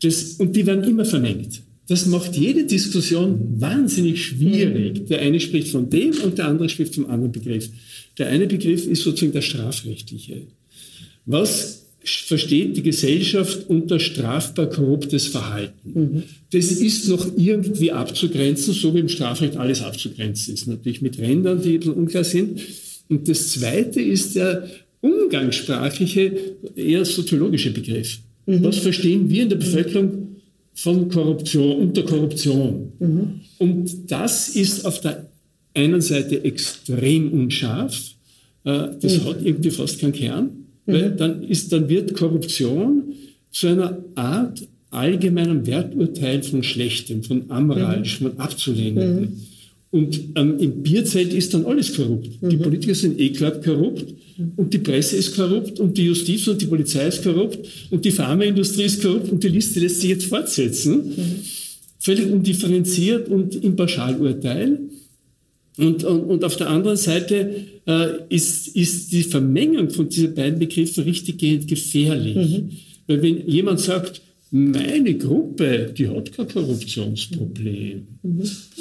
[0.00, 1.62] das, und die werden immer vermengt.
[1.88, 5.06] Das macht jede Diskussion wahnsinnig schwierig.
[5.06, 7.70] Der eine spricht von dem und der andere spricht vom anderen Begriff.
[8.18, 10.42] Der eine Begriff ist sozusagen der strafrechtliche.
[11.24, 11.87] Was
[12.26, 15.92] versteht die Gesellschaft unter strafbar korruptes Verhalten.
[15.94, 16.22] Mhm.
[16.50, 20.66] Das ist noch irgendwie abzugrenzen, so wie im Strafrecht alles abzugrenzen ist.
[20.66, 22.60] Natürlich mit Rändern, die ein unklar sind.
[23.08, 24.68] Und das Zweite ist der
[25.00, 28.18] umgangssprachliche, eher soziologische Begriff.
[28.46, 28.64] Mhm.
[28.64, 30.36] Was verstehen wir in der Bevölkerung
[30.74, 32.92] von Korruption, unter Korruption?
[32.98, 33.40] Mhm.
[33.58, 35.28] Und das ist auf der
[35.74, 38.14] einen Seite extrem unscharf.
[38.64, 39.24] Äh, das mhm.
[39.24, 40.57] hat irgendwie fast keinen Kern.
[40.88, 41.16] Weil mhm.
[41.18, 43.02] dann, ist, dann wird Korruption
[43.52, 48.30] zu einer Art allgemeinen Werturteil von Schlechtem, von amoralisch, mhm.
[48.30, 49.20] von abzulehnen.
[49.20, 49.28] Mhm.
[49.90, 52.42] Und ähm, im Bierzelt ist dann alles korrupt.
[52.42, 52.48] Mhm.
[52.48, 54.14] Die Politiker sind eh klar korrupt
[54.56, 57.58] und die Presse ist korrupt und die Justiz und die Polizei ist korrupt
[57.90, 61.08] und die Pharmaindustrie ist korrupt und die Liste lässt sich jetzt fortsetzen.
[61.08, 61.36] Mhm.
[61.98, 64.78] Völlig undifferenziert und im Pauschalurteil.
[65.78, 70.58] Und, und, und auf der anderen Seite äh, ist, ist die Vermengung von diesen beiden
[70.58, 72.34] Begriffen richtiggehend gefährlich.
[72.34, 72.70] Mhm.
[73.06, 74.20] Weil wenn jemand sagt,
[74.50, 78.06] meine Gruppe, die hat kein Korruptionsproblem.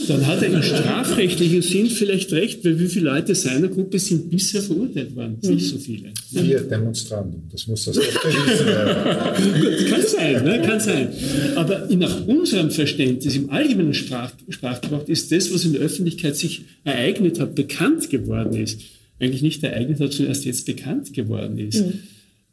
[0.07, 4.29] Dann hat er im strafrechtlichen Sinn vielleicht recht, weil wie viele Leute seiner Gruppe sind
[4.29, 5.37] bisher verurteilt worden?
[5.41, 5.55] Mhm.
[5.55, 6.13] Nicht so viele.
[6.31, 9.61] Vier Demonstranten, das muss das oft bewiesen werden.
[9.61, 10.61] Gut, kann sein, ne?
[10.61, 11.09] kann sein.
[11.55, 16.61] Aber nach unserem Verständnis, im allgemeinen Sprach, Sprachgebrauch, ist das, was in der Öffentlichkeit sich
[16.85, 18.79] ereignet hat, bekannt geworden ist.
[19.19, 21.85] Eigentlich nicht ereignet hat, sondern erst jetzt bekannt geworden ist.
[21.85, 21.93] Mhm.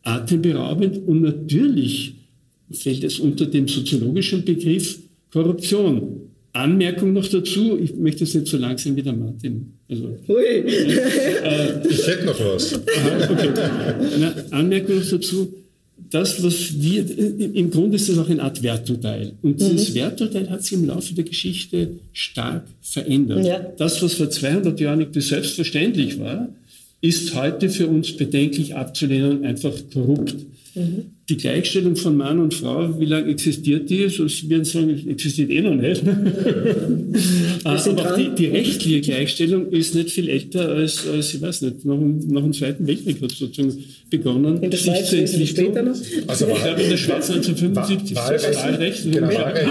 [0.02, 2.14] Atemberaubend und natürlich
[2.70, 4.98] fällt es unter den soziologischen Begriff
[5.32, 6.20] Korruption.
[6.52, 9.72] Anmerkung noch dazu, ich möchte es nicht so lang sein wie der Martin.
[9.90, 10.44] Also, Ui.
[10.44, 12.74] Äh, ich hätte noch was.
[12.74, 13.50] Aha, okay.
[14.14, 15.52] Eine Anmerkung noch dazu,
[16.10, 17.04] das, was wir,
[17.54, 19.32] im Grunde ist das auch eine Art Werturteil.
[19.42, 19.94] Und dieses mhm.
[19.96, 23.44] Werturteil hat sich im Laufe der Geschichte stark verändert.
[23.44, 23.58] Ja.
[23.76, 26.48] Das, was vor 200 Jahren nicht selbstverständlich war,
[27.00, 30.36] ist heute für uns bedenklich abzulehnen und einfach korrupt.
[30.76, 31.06] Mhm.
[31.28, 34.08] Die Gleichstellung von Mann und Frau, wie lange existiert die?
[34.10, 36.02] So werden sagen, existiert eh noch nicht.
[37.64, 41.84] Aber auch die, die, rechtliche Gleichstellung ist nicht viel älter als, als ich weiß nicht,
[41.86, 44.62] nach, nach dem Zweiten Weltkrieg hat sozusagen begonnen.
[44.62, 45.96] In der Schweiz ist später noch?
[46.26, 49.66] Also ich glaube in der Schweiz 1975 Wahlrecht, Wahlrecht, genau, Wahlrecht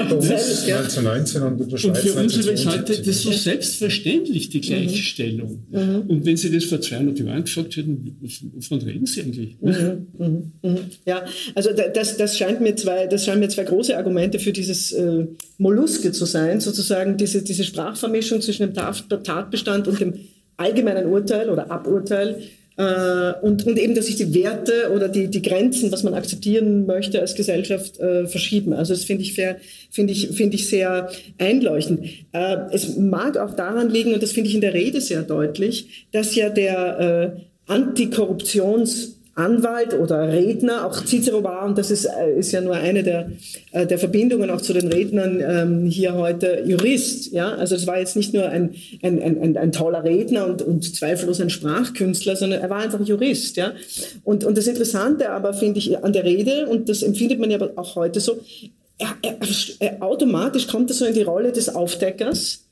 [0.71, 5.63] 1919 und in der Schweiz Und für uns ist heute das so selbstverständlich, die Gleichstellung.
[5.71, 6.01] Mhm.
[6.07, 8.15] Und wenn Sie das vor 200 Jahren gesagt hätten,
[8.55, 9.55] wovon reden Sie eigentlich?
[9.61, 10.07] Mhm.
[10.17, 10.51] Mhm.
[10.63, 10.77] mhm.
[11.05, 14.91] Ja, also das, das, scheint mir zwei, das scheinen mir zwei große Argumente für dieses
[14.91, 15.25] äh,
[15.57, 20.13] Molluske zu sein, sozusagen diese, diese Sprachvermischung zwischen dem Tatbestand und dem
[20.57, 22.41] allgemeinen Urteil oder Aburteil.
[22.75, 26.87] Äh, und, und eben, dass sich die Werte oder die, die Grenzen, was man akzeptieren
[26.87, 28.73] möchte als Gesellschaft, äh, verschieben.
[28.73, 32.03] Also das finde ich, finde ich, finde ich sehr einleuchtend.
[32.31, 36.07] Äh, es mag auch daran liegen, und das finde ich in der Rede sehr deutlich,
[36.11, 37.35] dass ja der
[37.67, 42.75] äh, Antikorruptions- Anwalt oder Redner, auch Cicero war, und das ist, äh, ist ja nur
[42.75, 43.31] eine der,
[43.71, 47.31] äh, der Verbindungen auch zu den Rednern ähm, hier heute, Jurist.
[47.31, 47.55] Ja?
[47.55, 51.41] Also es war jetzt nicht nur ein, ein, ein, ein toller Redner und, und zweifellos
[51.41, 53.57] ein Sprachkünstler, sondern er war einfach Jurist.
[53.57, 53.73] Ja?
[54.23, 57.57] Und, und das Interessante aber finde ich an der Rede, und das empfindet man ja
[57.75, 58.39] auch heute so,
[58.99, 59.37] er, er,
[59.79, 62.65] er, automatisch kommt er so in die Rolle des Aufdeckers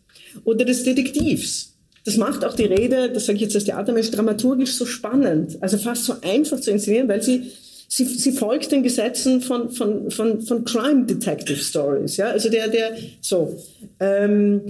[0.43, 1.70] oder des Detektivs.
[2.03, 5.77] Das macht auch die Rede, das sage ich jetzt als Theatermensch, dramaturgisch so spannend, also
[5.77, 7.51] fast so einfach zu inszenieren, weil sie,
[7.87, 12.17] sie, sie folgt den Gesetzen von, von, von, von Crime Detective Stories.
[12.17, 12.31] Ja?
[12.31, 13.55] Also der, der, so.
[13.99, 14.61] Ähm,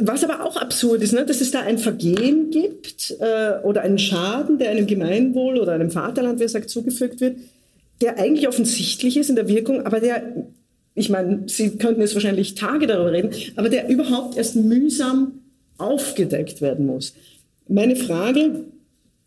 [0.00, 3.98] was aber auch absurd ist, ne, dass es da ein Vergehen gibt äh, oder einen
[3.98, 7.38] Schaden, der einem Gemeinwohl oder einem Vaterland, wie er sagt, zugefügt wird,
[8.00, 10.22] der eigentlich offensichtlich ist in der Wirkung, aber der,
[10.94, 15.40] ich meine, Sie könnten jetzt wahrscheinlich Tage darüber reden, aber der überhaupt erst mühsam
[15.78, 17.14] aufgedeckt werden muss.
[17.68, 18.64] Meine Frage,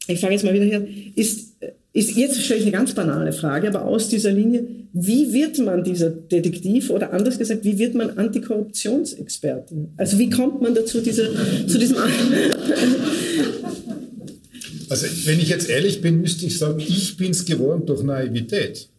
[0.08, 1.56] ich fange jetzt mal wieder her, ist,
[1.94, 5.84] ist jetzt stelle ich eine ganz banale Frage, aber aus dieser Linie, wie wird man
[5.84, 9.90] dieser Detektiv oder anders gesagt, wie wird man Antikorruptionsexperte?
[9.98, 11.30] Also wie kommt man dazu, diese,
[11.68, 11.98] zu diesem...
[14.90, 18.90] also wenn ich jetzt ehrlich bin, müsste ich sagen, ich bin es geworden durch Naivität.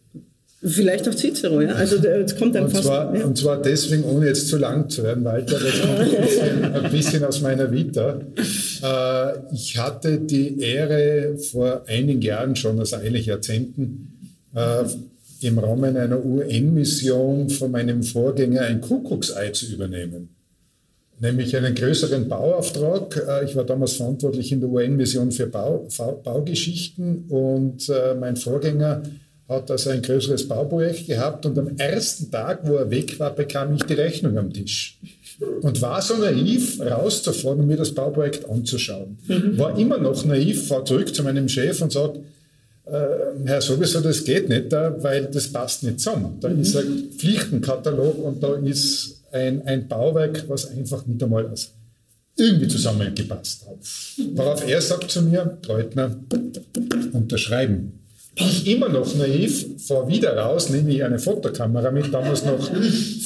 [0.63, 1.69] Vielleicht auch Cicero, ja.
[1.69, 2.83] Also es kommt dann und fast.
[2.83, 3.25] Zwar, ja.
[3.25, 6.91] Und zwar deswegen, ohne jetzt zu lang zu werden, Walter, das kommt ein bisschen, ein
[6.91, 8.19] bisschen aus meiner Vita.
[8.83, 14.83] Äh, ich hatte die Ehre vor einigen Jahren schon, also eigentlich Jahrzehnten, äh,
[15.47, 20.29] im Rahmen einer UN-Mission von meinem Vorgänger ein Kuckucksei zu übernehmen.
[21.19, 23.19] Nämlich einen größeren Bauauftrag.
[23.27, 25.87] Äh, ich war damals verantwortlich in der UN-Mission für Bau,
[26.23, 29.01] Baugeschichten und äh, mein Vorgänger
[29.47, 33.75] hat also ein größeres Bauprojekt gehabt und am ersten Tag, wo er weg war, bekam
[33.75, 34.99] ich die Rechnung am Tisch.
[35.61, 39.17] Und war so naiv, rauszufahren und mir das Bauprojekt anzuschauen.
[39.27, 39.57] Mhm.
[39.57, 42.17] War immer noch naiv, fahr zurück zu meinem Chef und sagt,
[42.85, 42.91] äh,
[43.45, 46.37] Herr sowieso, das geht nicht, weil das passt nicht zusammen.
[46.39, 46.61] Da mhm.
[46.61, 51.71] ist ein Pflichtenkatalog und da ist ein, ein Bauwerk, was einfach nicht einmal als
[52.37, 53.77] irgendwie zusammengepasst hat.
[54.35, 56.15] Worauf er sagt zu mir, Leutner,
[57.13, 57.99] unterschreiben.
[58.33, 62.65] Ich immer noch naiv, fahre wieder raus, nehme ich eine Fotokamera mit, damals noch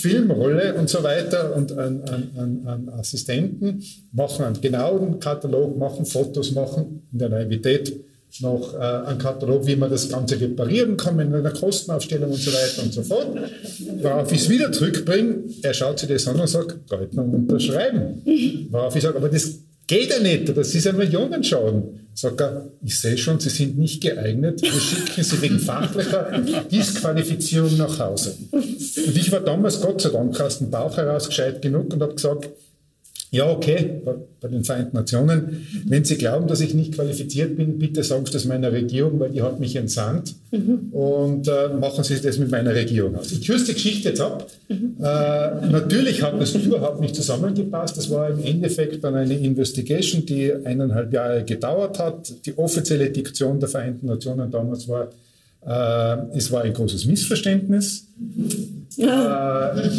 [0.02, 6.52] Filmrolle und so weiter und einen, einen, einen Assistenten, machen einen genauen Katalog, machen Fotos,
[6.54, 7.94] machen in der Naivität
[8.42, 12.52] noch äh, einen Katalog, wie man das Ganze reparieren kann in einer Kostenaufstellung und so
[12.52, 13.28] weiter und so fort.
[14.02, 18.22] Worauf ich es wieder zurückbringe, er schaut sich das an und sagt, Goldmann unterschreiben.
[18.72, 22.02] Worauf ich sage, aber das geht ja nicht, das ist ein Millionenschaden.
[22.14, 27.76] Sagt er, ich sehe schon, Sie sind nicht geeignet, wir schicken Sie wegen fachlicher Disqualifizierung
[27.76, 28.38] nach Hause.
[28.52, 32.16] Und ich war damals, Gott sei Dank, aus dem Bauch heraus gescheit genug und habe
[32.16, 32.50] gesagt,
[33.36, 35.68] ja, okay, bei, den Vereinten Nationen.
[35.86, 39.32] Wenn Sie glauben, dass ich nicht qualifiziert bin, bitte sagen Sie das meiner Regierung, weil
[39.32, 40.36] die hat mich entsandt.
[40.52, 40.90] Mhm.
[40.92, 43.32] Und äh, machen Sie das mit meiner Regierung aus.
[43.32, 44.48] Ich kürze die Geschichte jetzt ab.
[44.70, 44.96] Mhm.
[45.00, 47.98] Äh, natürlich hat das überhaupt nicht zusammengepasst.
[47.98, 52.46] Das war im Endeffekt dann eine Investigation, die eineinhalb Jahre gedauert hat.
[52.46, 55.10] Die offizielle Diktion der Vereinten Nationen damals war,
[55.66, 58.08] es war ein großes Missverständnis.
[58.98, 59.90] Äh,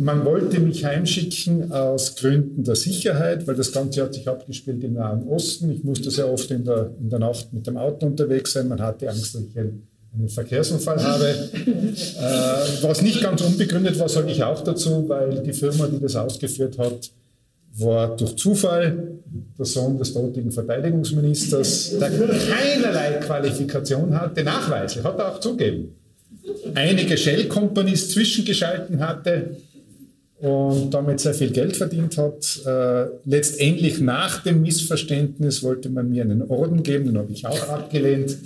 [0.00, 4.94] man wollte mich heimschicken aus Gründen der Sicherheit, weil das Ganze hat sich abgespielt im
[4.94, 5.70] Nahen Osten.
[5.70, 8.68] Ich musste sehr oft in der, in der Nacht mit dem Auto unterwegs sein.
[8.68, 11.26] Man hatte Angst, dass ich einen, einen Verkehrsunfall habe.
[11.26, 16.16] äh, was nicht ganz unbegründet war, sage ich auch dazu, weil die Firma, die das
[16.16, 17.10] ausgeführt hat,
[17.78, 19.18] war durch Zufall
[19.58, 25.94] der Sohn des dortigen Verteidigungsministers, der keinerlei Qualifikation hatte, nachweislich, hat er auch zugeben.
[26.74, 29.56] Einige Shell Companies zwischengeschalten hatte
[30.40, 32.60] und damit sehr viel Geld verdient hat.
[32.66, 37.68] Äh, letztendlich nach dem Missverständnis wollte man mir einen Orden geben, den habe ich auch
[37.68, 38.36] abgelehnt,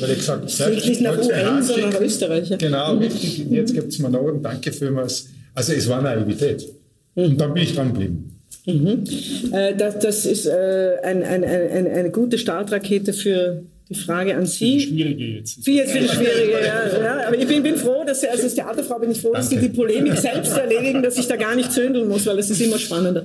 [0.00, 2.52] weil ich gesagt habe, nicht nach UN, sondern nach Österreich.
[2.58, 3.46] Genau, richtig.
[3.50, 5.28] Jetzt gibt es mir einen Orden, danke vielmals.
[5.54, 6.66] Also es war Naivität.
[7.14, 8.35] Und dann bin ich dran geblieben.
[8.66, 9.04] Mhm.
[9.52, 14.46] Äh, das, das, ist äh, ein, ein, ein, eine gute Startrakete für die Frage an
[14.46, 14.80] Sie.
[14.80, 15.64] Für die Schwierige jetzt.
[15.64, 17.26] Für jetzt für die Schwierige, ja, ja.
[17.28, 19.56] Aber ich bin, bin froh, dass Sie, also als Theaterfrau bin ich froh, dass Sie
[19.56, 22.78] die Polemik selbst erledigen, dass ich da gar nicht zündeln muss, weil es ist immer
[22.78, 23.22] spannender.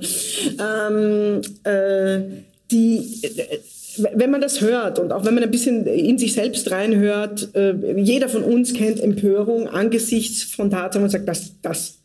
[0.60, 2.20] Ähm, äh,
[2.70, 3.02] die,
[4.14, 7.74] wenn man das hört und auch wenn man ein bisschen in sich selbst reinhört, äh,
[7.96, 11.98] jeder von uns kennt Empörung angesichts von Tatsachen und sagt, das, das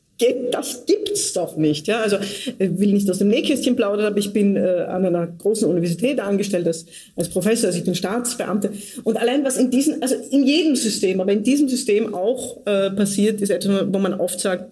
[0.51, 1.87] das gibt's doch nicht.
[1.87, 2.01] Ja?
[2.01, 5.69] Also ich will nicht aus dem Nähkästchen plaudern, aber ich bin äh, an einer großen
[5.69, 8.71] Universität angestellt als, als Professor, also ich bin Staatsbeamte.
[9.03, 12.89] Und allein was in diesem, also in jedem System, aber in diesem System auch äh,
[12.91, 14.71] passiert, ist etwas, wo man oft sagt,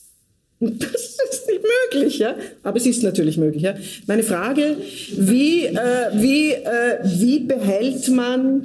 [0.60, 1.47] das ist
[1.92, 2.34] möglich, ja.
[2.62, 3.74] Aber es ist natürlich möglich, ja.
[4.06, 4.76] Meine Frage,
[5.16, 5.74] wie, äh,
[6.14, 8.62] wie, äh, wie behält man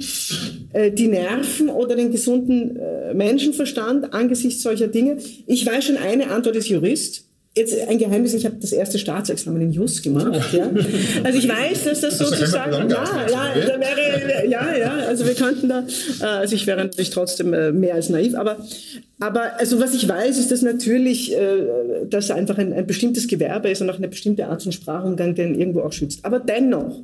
[0.72, 5.18] äh, die Nerven oder den gesunden äh, Menschenverstand angesichts solcher Dinge?
[5.46, 7.24] Ich weiß schon, eine Antwort ist Jurist.
[7.56, 10.52] Jetzt ein Geheimnis, ich habe das erste Staatsexamen in Jus gemacht.
[10.52, 10.70] Ja.
[11.22, 15.68] Also ich weiß, dass das sozusagen, ja, ja, da wäre, ja, ja, also wir könnten
[15.68, 15.86] da,
[16.20, 18.58] äh, also ich wäre natürlich trotzdem äh, mehr als naiv, aber,
[19.20, 23.70] aber also was ich weiß, ist, dass natürlich äh, das einfach ein, ein bestimmtes Gewerbe
[23.70, 26.24] ist und auch eine bestimmte Art von Sprachumgang, den irgendwo auch schützt.
[26.24, 27.02] Aber dennoch,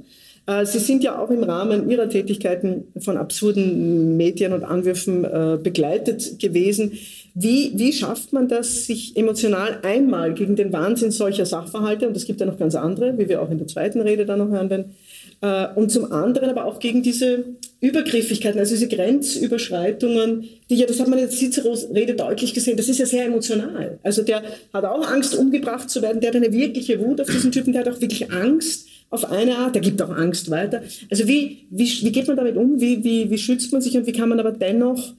[0.64, 5.22] Sie sind ja auch im Rahmen Ihrer Tätigkeiten von absurden Medien und Anwürfen
[5.62, 6.92] begleitet gewesen.
[7.34, 12.26] Wie, wie schafft man das, sich emotional einmal gegen den Wahnsinn solcher Sachverhalte, und es
[12.26, 14.70] gibt ja noch ganz andere, wie wir auch in der zweiten Rede dann noch hören
[14.70, 14.96] werden,
[15.40, 17.44] äh, und zum anderen aber auch gegen diese
[17.80, 22.76] Übergriffigkeiten, also diese Grenzüberschreitungen, die ja, das hat man in der Ciceros Rede deutlich gesehen,
[22.76, 23.98] das ist ja sehr emotional.
[24.02, 27.52] Also der hat auch Angst, umgebracht zu werden, der hat eine wirkliche Wut auf diesen
[27.52, 30.82] Typen, der hat auch wirklich Angst auf eine Art, der gibt auch Angst weiter.
[31.10, 34.06] Also wie, wie, wie geht man damit um, wie, wie, wie schützt man sich und
[34.06, 35.14] wie kann man aber dennoch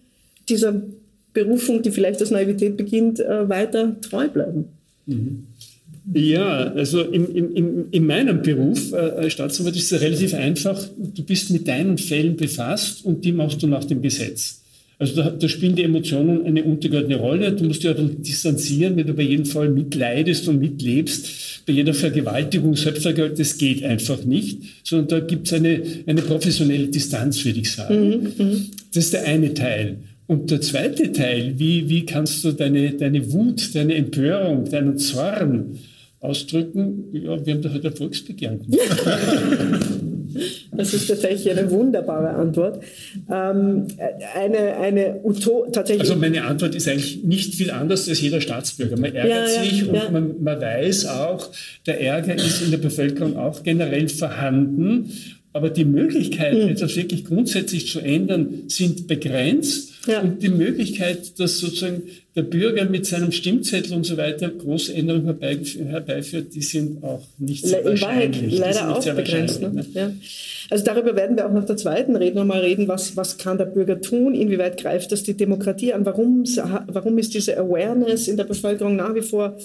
[0.47, 0.81] dieser
[1.33, 4.65] Berufung, die vielleicht aus Naivität beginnt, äh, weiter treu bleiben.
[5.05, 5.47] Mhm.
[6.13, 10.87] Ja, also in, in, in meinem Beruf äh, als Staatsanwalt ist es relativ einfach.
[10.97, 14.61] Du bist mit deinen Fällen befasst und die machst du nach dem Gesetz.
[14.97, 17.51] Also da, da spielen die Emotionen eine untergeordnete Rolle.
[17.53, 21.65] Du musst dich ja dann distanzieren, wenn du bei jedem Fall mitleidest und mitlebst.
[21.65, 26.87] Bei jeder Vergewaltigung, Selbstvergewaltigung, das geht einfach nicht, sondern da gibt es eine, eine professionelle
[26.87, 28.09] Distanz, würde ich sagen.
[28.09, 29.97] Mhm, mhm, das ist der eine Teil.
[30.31, 35.77] Und der zweite Teil, wie, wie kannst du deine, deine Wut, deine Empörung, deinen Zorn
[36.21, 37.09] ausdrücken?
[37.11, 38.61] Ja, wir haben da halt ein Volksbegehren
[40.71, 42.81] Das ist tatsächlich eine wunderbare Antwort.
[43.29, 43.87] Ähm,
[44.33, 46.09] eine, eine Uto tatsächlich.
[46.09, 48.97] Also meine Antwort ist eigentlich nicht viel anders als jeder Staatsbürger.
[48.97, 50.13] Man ärgert ja, sich ja, und.
[50.13, 51.49] Man, man weiß auch,
[51.85, 55.11] der Ärger ist in der Bevölkerung auch generell vorhanden.
[55.51, 56.69] Aber die Möglichkeiten, mhm.
[56.69, 59.90] etwas wirklich grundsätzlich zu ändern, sind begrenzt.
[60.07, 60.21] Ja.
[60.21, 62.03] Und die Möglichkeit, dass sozusagen
[62.35, 67.65] der Bürger mit seinem Stimmzettel und so weiter große Änderungen herbeiführt, die sind auch nicht
[67.65, 68.57] sehr In wahrscheinlich.
[68.57, 69.61] leider auch begrenzt.
[69.61, 69.85] Ne?
[69.93, 70.11] Ja.
[70.69, 73.65] Also darüber werden wir auch nach der zweiten Rede nochmal reden, was, was kann der
[73.65, 76.45] Bürger tun, inwieweit greift das die Demokratie an, warum,
[76.87, 79.57] warum ist diese Awareness in der Bevölkerung nach wie vor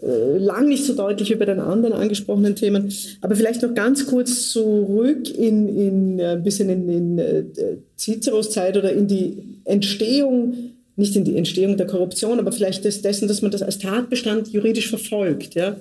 [0.00, 2.92] lang nicht so deutlich über den anderen angesprochenen Themen.
[3.22, 7.44] Aber vielleicht noch ganz kurz zurück in, in äh, ein bisschen in, in äh,
[7.96, 10.54] Ciceros Zeit oder in die Entstehung,
[10.96, 14.48] nicht in die Entstehung der Korruption, aber vielleicht des, dessen, dass man das als Tatbestand
[14.48, 15.54] juridisch verfolgt.
[15.54, 15.76] Ja.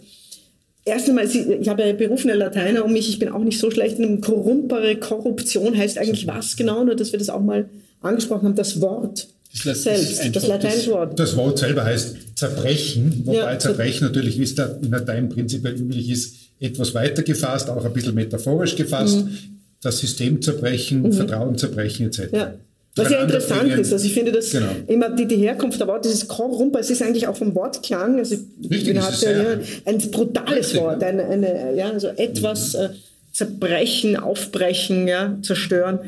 [0.86, 3.98] Erst einmal, ich habe ja berufene Lateiner um mich, ich bin auch nicht so schlecht
[3.98, 7.70] in einem Korrumpere, Korruption heißt eigentlich was genau, nur dass wir das auch mal
[8.02, 9.28] angesprochen haben, das Wort
[9.64, 11.20] das selbst, das lateinische Wort.
[11.20, 15.76] Das Wort selber heißt Zerbrechen, wobei ja, Zerbrechen natürlich, wie es da in Latein prinzipiell
[15.76, 19.26] üblich ist, etwas weiter gefasst, auch ein bisschen metaphorisch gefasst.
[19.26, 19.38] Mhm.
[19.82, 21.14] Das System zerbrechen, mhm.
[21.14, 22.32] Vertrauen zerbrechen etc.
[22.32, 22.54] Ja.
[22.98, 24.68] Was ja interessant ist, also ich finde das genau.
[24.88, 28.38] immer die, die Herkunft der Worte, dieses Korrumper, es ist eigentlich auch vom Wortklang, also
[28.72, 32.80] Richtig, hat ja ein brutales richtig, Wort, eine, eine, ja, also etwas mhm.
[32.80, 32.90] äh,
[33.34, 36.00] zerbrechen, aufbrechen, ja, zerstören.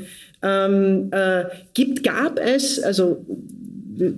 [0.41, 3.25] Ähm, äh, gibt, gab es, also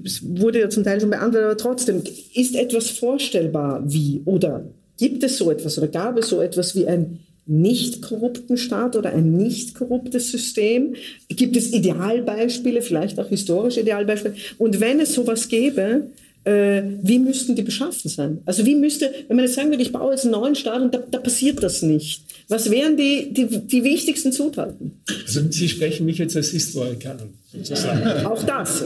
[0.04, 2.04] es wurde ja zum Teil schon beantwortet, aber trotzdem,
[2.34, 4.66] ist etwas vorstellbar wie oder
[4.98, 9.12] gibt es so etwas oder gab es so etwas wie ein nicht korrupten Staat oder
[9.12, 10.96] ein nicht korruptes System?
[11.30, 14.36] Gibt es Idealbeispiele, vielleicht auch historische Idealbeispiele?
[14.60, 16.12] Und wenn es sowas gäbe,
[16.44, 18.42] äh, wie müssten die beschaffen sein?
[18.46, 20.94] Also wie müsste, wenn man jetzt sagen würde, ich baue jetzt einen neuen Staat und
[20.94, 22.24] da, da passiert das nicht.
[22.50, 24.94] Was wären die, die, die wichtigsten Zutaten?
[25.08, 28.26] Also Sie sprechen mich jetzt als Historiker an, sozusagen.
[28.26, 28.86] Auch das.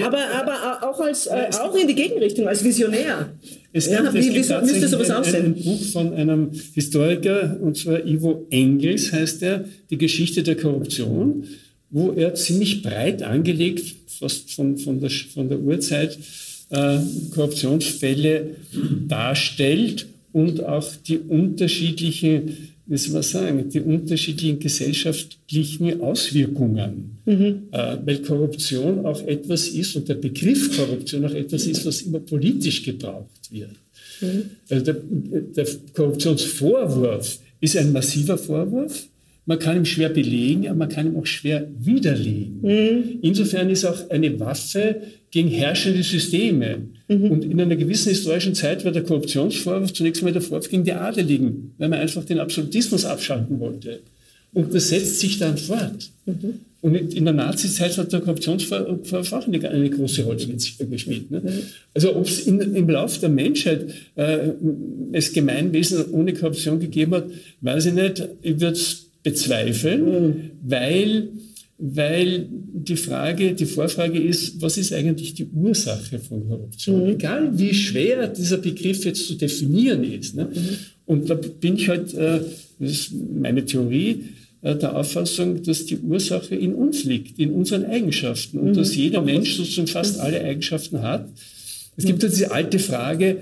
[0.00, 3.30] Aber, aber auch, als, äh, auch in die Gegenrichtung, als Visionär.
[3.74, 8.06] Es gibt, ja, es wie, gibt müsste sowas ein Buch von einem Historiker, und zwar
[8.06, 11.44] Ivo Engels heißt er, Die Geschichte der Korruption,
[11.90, 13.84] wo er ziemlich breit angelegt,
[14.18, 16.18] fast von, von, der, von der Urzeit,
[16.70, 16.98] äh,
[17.34, 18.56] Korruptionsfälle
[19.08, 22.56] darstellt und auch die unterschiedlichen,
[22.86, 27.18] wie soll man sagen, die unterschiedlichen gesellschaftlichen Auswirkungen.
[27.24, 27.62] Mhm.
[27.70, 32.20] Äh, weil Korruption auch etwas ist und der Begriff Korruption auch etwas ist, was immer
[32.20, 33.76] politisch gebraucht wird.
[34.20, 34.42] Mhm.
[34.68, 39.06] Also der, der Korruptionsvorwurf ist ein massiver Vorwurf.
[39.44, 42.60] Man kann ihn schwer belegen, aber man kann ihn auch schwer widerlegen.
[42.62, 43.18] Mhm.
[43.22, 45.02] Insofern ist auch eine Waffe
[45.32, 46.82] gegen herrschende Systeme.
[47.08, 47.30] Mhm.
[47.30, 50.92] Und in einer gewissen historischen Zeit war der Korruptionsvorwurf zunächst einmal der Vorwurf gegen die
[50.92, 54.00] Adeligen, weil man einfach den Absolutismus abschalten wollte.
[54.54, 56.10] Und das setzt sich dann fort.
[56.26, 56.60] Mhm.
[56.82, 60.44] Und in der Nazizeit hat der Korruptionsvorwurf auch eine, eine große Rolle
[60.90, 61.30] gespielt.
[61.30, 61.40] Ne?
[61.94, 64.50] Also ob es im Laufe der Menschheit äh,
[65.12, 67.26] es Gemeinwesen ohne Korruption gegeben hat,
[67.60, 68.28] weiß ich nicht.
[68.42, 70.34] Ich würde es bezweifeln, mhm.
[70.62, 71.28] weil
[71.84, 77.02] weil die Frage, die Vorfrage ist, was ist eigentlich die Ursache von Korruption?
[77.02, 77.10] Mhm.
[77.10, 80.36] Egal wie schwer dieser Begriff jetzt zu definieren ist.
[80.36, 80.44] Ne?
[80.44, 80.76] Mhm.
[81.06, 82.38] Und da bin ich halt, äh,
[82.78, 84.26] das ist meine Theorie,
[84.60, 88.74] äh, der Auffassung, dass die Ursache in uns liegt, in unseren Eigenschaften und mhm.
[88.74, 91.28] dass jeder Mensch sozusagen fast alle Eigenschaften hat.
[91.96, 93.38] Es gibt ja diese alte Frage,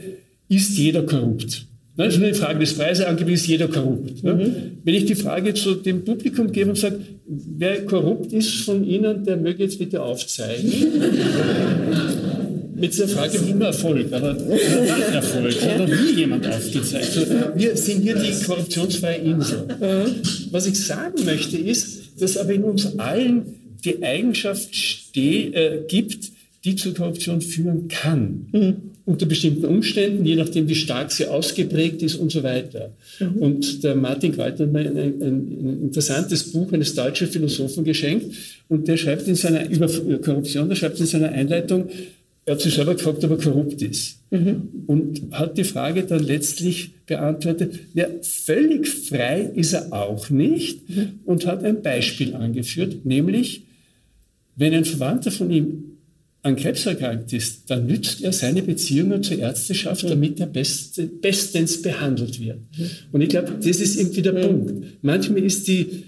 [0.49, 1.67] ist jeder korrupt?
[2.01, 4.25] Das ist eine Frage des Preiseangebots, ist jeder korrupt.
[4.25, 4.79] Mhm.
[4.85, 9.25] Wenn ich die Frage zu dem Publikum gebe und sage, wer korrupt ist von Ihnen,
[9.25, 10.73] der möge jetzt bitte aufzeigen.
[12.75, 17.15] Mit dieser Frage immer Erfolg, aber nach Erfolg hat noch nie jemand aufgezeigt.
[17.15, 19.67] Also wir sind hier die korruptionsfreie Insel.
[20.51, 23.43] Was ich sagen möchte ist, dass aber in uns allen
[23.85, 24.71] die Eigenschaft
[25.15, 26.31] äh, gibt,
[26.65, 28.47] die zur Korruption führen kann.
[28.53, 28.90] Mhm.
[29.07, 32.93] Unter bestimmten Umständen, je nachdem, wie stark sie ausgeprägt ist und so weiter.
[33.19, 33.33] Mhm.
[33.39, 38.35] Und der Martin Qualter hat mir ein, ein, ein, interessantes Buch eines deutschen Philosophen geschenkt
[38.69, 39.89] und der schreibt in seiner, über
[40.19, 41.89] Korruption, der schreibt in seiner Einleitung,
[42.47, 44.19] er hat sich selber gefragt, ob er korrupt ist.
[44.31, 44.85] Mhm.
[44.87, 51.21] Und hat die Frage dann letztlich beantwortet, ja, völlig frei ist er auch nicht mhm.
[51.25, 53.65] und hat ein Beispiel angeführt, nämlich,
[54.57, 55.90] wenn ein Verwandter von ihm
[56.43, 61.83] an Krebs erkrankt ist, dann nützt er seine Beziehungen zur Ärzteschaft, damit er best, bestens
[61.83, 62.61] behandelt wird.
[63.13, 64.85] Und ich glaube, das ist irgendwie der Punkt.
[65.03, 66.05] Manchmal ist die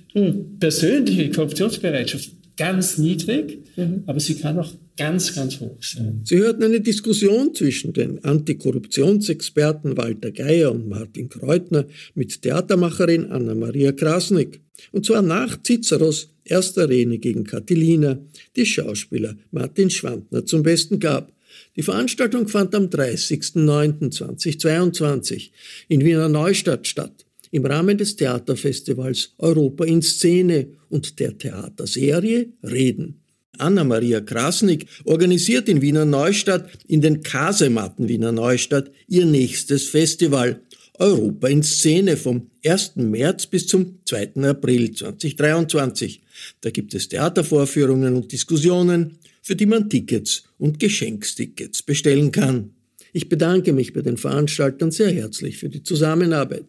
[0.58, 3.58] persönliche Korruptionsbereitschaft ganz niedrig,
[4.06, 6.20] aber sie kann auch ganz, ganz hoch sein.
[6.24, 13.92] Sie hörten eine Diskussion zwischen den Antikorruptionsexperten Walter Geier und Martin Kreutner mit Theatermacherin Anna-Maria
[13.92, 14.60] Krasnick.
[14.92, 18.18] Und zwar nach Ciceros erster Rede gegen Catilina,
[18.56, 21.32] die Schauspieler Martin Schwantner zum Besten gab.
[21.76, 25.50] Die Veranstaltung fand am 30.09.2022
[25.88, 33.18] in Wiener Neustadt statt, im Rahmen des Theaterfestivals Europa in Szene und der Theaterserie Reden.
[33.58, 40.62] Anna-Maria Krasnick organisiert in Wiener Neustadt, in den Kasematten Wiener Neustadt, ihr nächstes Festival
[41.02, 42.94] Europa in Szene vom 1.
[42.94, 44.36] März bis zum 2.
[44.44, 46.22] April 2023.
[46.60, 52.70] Da gibt es Theatervorführungen und Diskussionen, für die man Tickets und Geschenkstickets bestellen kann.
[53.12, 56.66] Ich bedanke mich bei den Veranstaltern sehr herzlich für die Zusammenarbeit.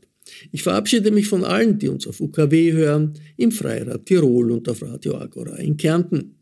[0.52, 4.82] Ich verabschiede mich von allen, die uns auf UKW hören, im Freirad Tirol und auf
[4.82, 6.38] Radio Agora in Kärnten.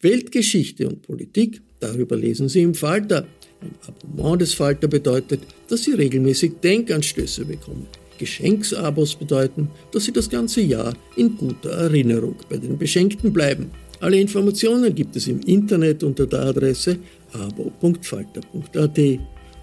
[0.00, 3.26] Weltgeschichte und Politik, darüber lesen Sie im Falter.
[3.64, 7.86] Ein Abonnement des Falter bedeutet, dass Sie regelmäßig Denkanstöße bekommen.
[8.18, 13.70] Geschenksabos bedeuten, dass Sie das ganze Jahr in guter Erinnerung bei den Beschenkten bleiben.
[14.00, 16.98] Alle Informationen gibt es im Internet unter der Adresse
[17.32, 19.00] abo.falter.at.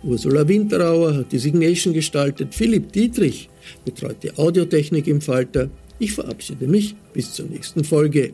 [0.04, 3.50] Ursula Winterauer hat die Signation gestaltet, Philipp Dietrich
[3.86, 5.70] betreut die Audiotechnik im Falter.
[6.00, 8.34] Ich verabschiede mich bis zur nächsten Folge.